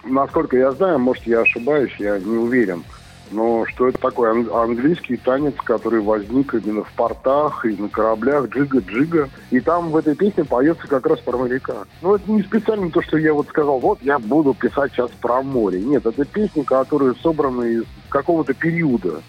Насколько 0.05 0.57
я 0.57 0.71
знаю, 0.73 0.99
может, 0.99 1.27
я 1.27 1.41
ошибаюсь, 1.41 1.93
я 1.99 2.19
не 2.19 2.37
уверен. 2.37 2.85
Но 3.31 3.65
что 3.67 3.89
это 3.89 3.99
такой 3.99 4.31
ан- 4.31 4.51
английский 4.53 5.17
танец, 5.17 5.55
который 5.65 6.01
возник 6.01 6.55
именно 6.55 6.85
в 6.85 6.93
портах 6.93 7.65
и 7.65 7.77
на 7.77 7.89
кораблях 7.89 8.49
джига-джига. 8.49 9.29
И 9.51 9.61
там 9.61 9.91
в 9.91 9.97
этой 9.97 10.15
песне 10.15 10.45
поется 10.45 10.87
как 10.89 11.07
раз 11.07 11.21
про 11.21 11.37
моряка. 11.37 11.85
Ну, 12.03 12.15
это 12.15 12.31
не 12.31 12.43
специально 12.43 12.91
то, 12.91 13.03
что 13.03 13.19
я 13.19 13.33
вот 13.33 13.49
сказал, 13.49 13.79
вот 13.79 13.99
я 14.03 14.19
буду 14.19 14.55
писать 14.55 14.93
сейчас 14.93 15.11
про 15.21 15.43
море. 15.43 15.81
Нет, 15.81 16.07
это 16.07 16.25
песни, 16.25 16.63
которые 16.63 17.15
собраны 17.17 17.75
из 17.75 17.85
какого-то 18.09 18.55
периода. 18.55 19.23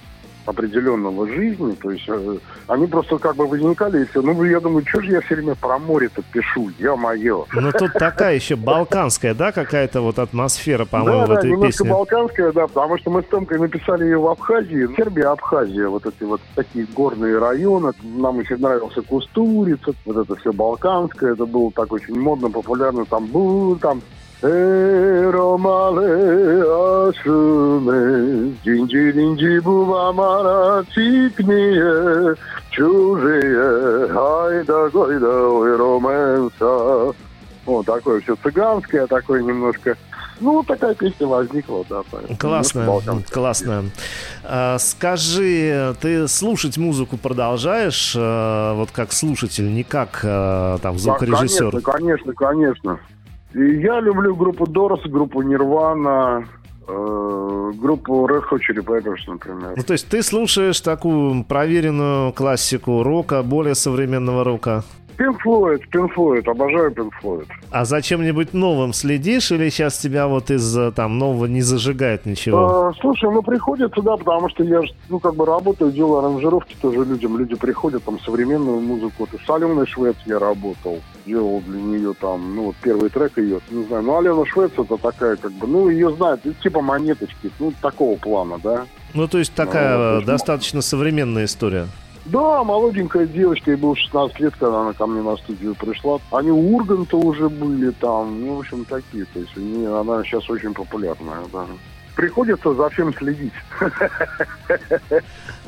Определенного 0.47 1.27
жизни, 1.27 1.73
то 1.73 1.91
есть 1.91 2.05
э, 2.07 2.37
они 2.67 2.87
просто 2.87 3.17
как 3.17 3.35
бы 3.35 3.45
возникали 3.45 4.01
и 4.01 4.05
все. 4.05 4.21
Ну, 4.21 4.43
я 4.45 4.59
думаю, 4.59 4.85
что 4.87 5.01
же 5.01 5.11
я 5.11 5.21
все 5.21 5.35
время 5.35 5.55
про 5.55 5.77
море-то 5.77 6.21
пишу, 6.31 6.71
я-мое. 6.79 7.45
Ну, 7.53 7.71
тут 7.73 7.93
такая 7.93 8.35
еще 8.35 8.55
балканская, 8.55 9.33
да, 9.33 9.51
какая-то 9.51 10.01
вот 10.01 10.19
атмосфера, 10.19 10.85
по-моему, 10.85 11.19
да, 11.19 11.25
в 11.25 11.31
этой 11.31 11.43
да, 11.43 11.49
немножко 11.49 11.83
песне. 11.83 11.89
балканская, 11.89 12.51
да, 12.53 12.67
потому 12.67 12.97
что 12.97 13.11
мы 13.11 13.21
с 13.21 13.25
Томкой 13.25 13.59
написали 13.59 14.05
ее 14.05 14.17
в 14.19 14.27
Абхазии. 14.27 14.87
Сербия, 14.95 15.25
Абхазия, 15.25 15.89
вот 15.89 16.05
эти 16.05 16.23
вот 16.23 16.39
такие 16.55 16.87
горные 16.95 17.37
районы. 17.37 17.91
Нам 18.01 18.37
очень 18.37 18.57
нравился 18.57 19.01
Кустурица, 19.01 19.93
вот 20.05 20.17
это 20.17 20.35
все 20.37 20.53
балканское, 20.53 21.33
это 21.33 21.45
было 21.45 21.71
так 21.71 21.91
очень 21.91 22.17
модно, 22.17 22.49
популярно. 22.49 23.05
Там 23.05 23.25
был, 23.27 23.75
там 23.75 24.01
Эро 24.43 25.57
мале 25.57 26.61
ашуме, 27.09 28.53
динджи-динджи 28.63 29.59
бубамара 29.61 30.83
цикния, 30.93 32.35
чужие, 32.69 34.11
айда-гойда, 34.13 35.47
ой, 35.47 35.75
роменса. 35.75 37.15
Вот 37.65 37.85
такое 37.87 38.21
все 38.21 38.35
цыганское, 38.35 39.07
такое 39.07 39.41
немножко... 39.41 39.97
Ну, 40.39 40.63
такая 40.63 40.93
песня 40.93 41.25
возникла, 41.25 41.83
да. 41.89 42.03
Классно, 42.39 43.01
классно. 43.31 43.85
А, 44.43 44.77
скажи, 44.77 45.95
ты 45.99 46.27
слушать 46.27 46.77
музыку 46.77 47.17
продолжаешь, 47.17 48.13
а, 48.15 48.75
вот 48.75 48.91
как 48.91 49.13
слушатель, 49.13 49.73
не 49.73 49.83
как 49.83 50.19
а, 50.23 50.77
там 50.77 50.99
звукорежиссер? 50.99 51.71
Да, 51.71 51.81
конечно, 51.81 52.33
конечно, 52.33 52.33
конечно. 52.35 52.99
Я 53.53 54.01
люблю 54.01 54.35
группу 54.35 54.67
Дорос, 54.67 55.01
группу 55.05 55.41
Нирвана, 55.41 56.47
э, 56.87 57.71
группу 57.75 58.27
Red 58.27 58.43
Hot 58.49 58.59
Chili 58.59 58.83
Peppers, 58.83 59.23
например. 59.27 59.73
Ну, 59.75 59.83
то 59.83 59.93
есть 59.93 60.07
ты 60.09 60.21
слушаешь 60.21 60.81
такую 60.81 61.43
проверенную 61.43 62.33
классику 62.33 63.03
рока, 63.03 63.43
более 63.43 63.75
современного 63.75 64.43
рока? 64.43 64.83
Pink 65.17 65.37
Floyd, 65.43 65.81
Pink 65.91 66.13
Floyd, 66.15 66.49
обожаю 66.49 66.91
Pink 66.91 67.11
Floyd. 67.21 67.47
А 67.71 67.85
за 67.85 68.01
чем-нибудь 68.01 68.53
новым 68.53 68.93
следишь 68.93 69.51
или 69.51 69.69
сейчас 69.69 69.97
тебя 69.97 70.27
вот 70.27 70.51
из 70.51 70.77
э, 70.77 70.91
там 70.91 71.17
нового 71.17 71.45
не 71.45 71.61
зажигает 71.61 72.25
ничего? 72.25 72.89
А, 72.89 72.93
слушай, 73.01 73.29
ну 73.31 73.41
приходится, 73.41 74.01
да, 74.01 74.15
потому 74.15 74.49
что 74.49 74.63
я 74.63 74.81
ну, 75.09 75.19
как 75.19 75.35
бы 75.35 75.45
работаю, 75.45 75.91
делаю 75.91 76.19
аранжировки 76.19 76.75
тоже 76.79 77.03
людям. 77.03 77.37
Люди 77.37 77.55
приходят, 77.55 78.03
там, 78.03 78.19
современную 78.19 78.79
музыку. 78.79 79.27
Вот 79.31 79.33
и 79.33 79.43
с 79.43 79.49
Аленой 79.49 79.87
Швец 79.87 80.15
я 80.25 80.37
работал. 80.37 81.01
Делал 81.25 81.61
для 81.61 81.81
нее 81.81 82.13
там, 82.19 82.55
ну, 82.55 82.65
вот 82.65 82.75
первый 82.81 83.09
трек 83.09 83.37
ее, 83.37 83.59
не 83.71 83.85
знаю. 83.85 84.03
Ну, 84.03 84.17
Алена 84.17 84.45
Швец 84.45 84.71
это 84.77 84.97
такая, 84.97 85.35
как 85.35 85.51
бы, 85.53 85.65
ну, 85.65 85.89
ее 85.89 86.15
знают, 86.15 86.41
типа 86.61 86.81
монеточки, 86.81 87.49
ну, 87.59 87.73
такого 87.81 88.17
плана, 88.17 88.59
да. 88.63 88.85
Ну, 89.13 89.27
то 89.27 89.39
есть 89.39 89.53
такая 89.53 89.97
Ну, 89.97 90.21
э, 90.21 90.25
достаточно 90.25 90.81
современная 90.81 91.45
история. 91.45 91.87
Да, 92.31 92.63
молоденькая 92.63 93.25
девочка, 93.25 93.71
ей 93.71 93.77
было 93.77 93.95
16 93.95 94.39
лет, 94.39 94.53
когда 94.59 94.81
она 94.81 94.93
ко 94.93 95.07
мне 95.07 95.21
на 95.21 95.37
студию 95.37 95.75
пришла. 95.75 96.19
Они 96.31 96.51
у 96.51 96.75
Урганта 96.75 97.15
уже 97.15 97.47
были 97.47 97.91
там, 97.91 98.41
ну, 98.45 98.55
в 98.55 98.59
общем, 98.59 98.83
такие. 98.85 99.25
То 99.33 99.39
есть 99.39 99.55
у 99.55 99.61
нее- 99.61 99.97
она 99.99 100.23
сейчас 100.23 100.49
очень 100.49 100.73
популярная, 100.73 101.39
да. 101.53 101.65
Приходится 102.15 102.73
за 102.73 102.89
всем 102.89 103.13
следить. 103.13 103.53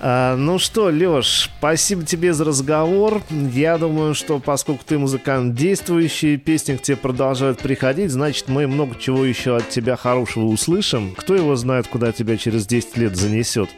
А, 0.01 0.35
ну 0.35 0.57
что, 0.59 0.89
Леш, 0.89 1.49
спасибо 1.59 2.03
тебе 2.03 2.33
за 2.33 2.45
разговор. 2.45 3.21
Я 3.29 3.77
думаю, 3.77 4.15
что 4.15 4.39
поскольку 4.39 4.83
ты 4.85 4.97
музыкант 4.97 5.55
действующий, 5.55 6.37
песни 6.37 6.75
к 6.75 6.81
тебе 6.81 6.97
продолжают 6.97 7.59
приходить, 7.59 8.09
значит, 8.09 8.47
мы 8.47 8.65
много 8.65 8.95
чего 8.97 9.25
еще 9.25 9.57
от 9.57 9.69
тебя 9.69 9.95
хорошего 9.97 10.45
услышим. 10.45 11.13
Кто 11.15 11.35
его 11.35 11.55
знает, 11.55 11.87
куда 11.87 12.11
тебя 12.13 12.37
через 12.37 12.65
10 12.65 12.97
лет 12.97 13.15
занесет. 13.15 13.69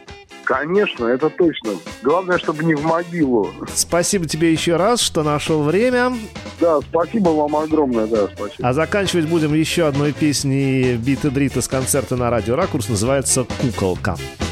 Конечно, 0.52 1.06
это 1.06 1.30
точно. 1.30 1.70
Главное, 2.02 2.36
чтобы 2.36 2.62
не 2.62 2.74
в 2.74 2.84
могилу. 2.84 3.50
Спасибо 3.72 4.26
тебе 4.26 4.52
еще 4.52 4.76
раз, 4.76 5.00
что 5.00 5.22
нашел 5.22 5.62
время. 5.62 6.12
Да, 6.60 6.78
спасибо 6.82 7.30
вам 7.30 7.56
огромное, 7.56 8.06
да, 8.06 8.26
спасибо. 8.26 8.68
А 8.68 8.74
заканчивать 8.74 9.24
будем 9.24 9.54
еще 9.54 9.86
одной 9.86 10.12
песней 10.12 10.96
Биты 10.96 11.30
Дрита 11.30 11.62
с 11.62 11.68
концерта 11.68 12.16
на 12.16 12.28
радио 12.28 12.54
Ракурс. 12.54 12.90
Называется 12.90 13.46
«Куколка». 13.62 14.16
Хочется 14.16 14.51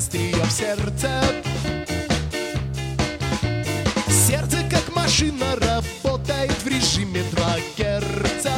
острие 0.00 0.42
в 0.44 0.50
сердце. 0.50 1.10
Сердце 4.08 4.56
как 4.70 4.96
машина 4.96 5.56
работает 5.56 6.56
в 6.62 6.66
режиме 6.66 7.22
2 7.32 7.56
герца. 7.76 8.54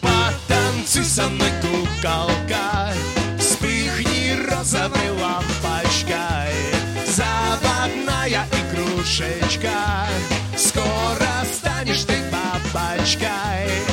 Потанцуй 0.00 1.04
со 1.04 1.28
мной, 1.28 1.50
куколка 1.60 2.94
Вспыхни 3.38 4.48
розовой 4.48 5.10
лампочкой 5.20 6.54
Заводная 7.06 8.46
игрушечка 8.62 10.08
Скоро 10.80 11.44
станешь 11.44 12.04
ты 12.04 12.14
бабочкой 12.32 13.89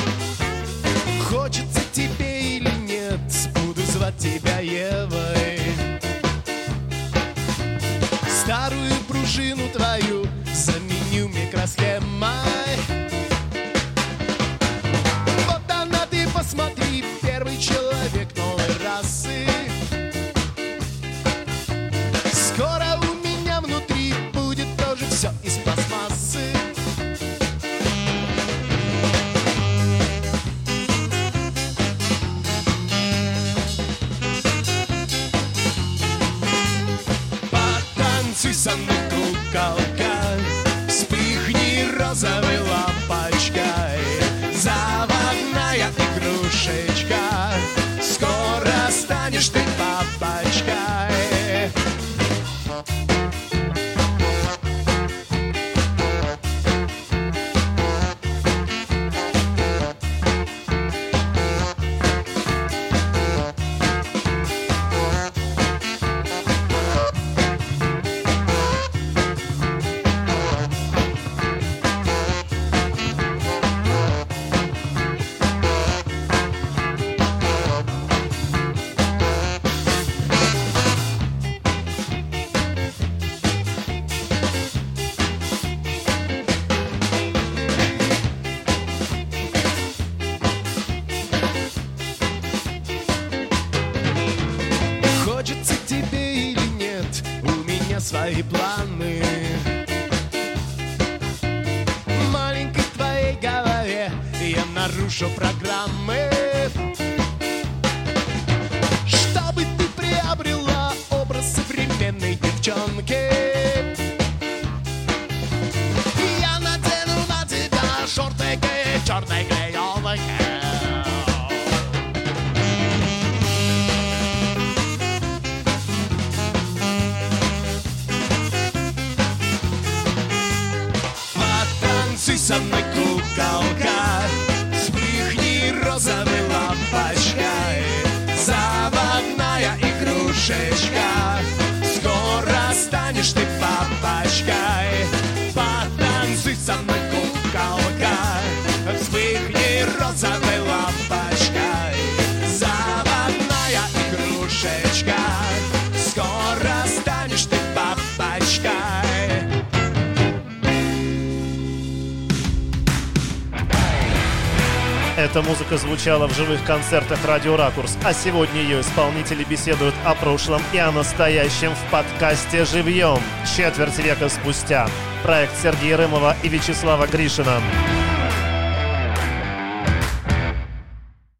звучала 165.98 166.28
в 166.28 166.36
живых 166.36 166.62
концертах 166.62 167.18
«Радио 167.26 167.56
Ракурс», 167.56 167.98
а 168.04 168.12
сегодня 168.12 168.62
ее 168.62 168.82
исполнители 168.82 169.42
беседуют 169.42 169.96
о 170.04 170.14
прошлом 170.14 170.62
и 170.72 170.78
о 170.78 170.92
настоящем 170.92 171.74
в 171.74 171.90
подкасте 171.90 172.64
«Живьем» 172.64 173.18
четверть 173.56 173.98
века 173.98 174.28
спустя. 174.28 174.88
Проект 175.24 175.60
Сергея 175.60 175.96
Рымова 175.96 176.36
и 176.44 176.48
Вячеслава 176.48 177.08
Гришина. 177.08 177.60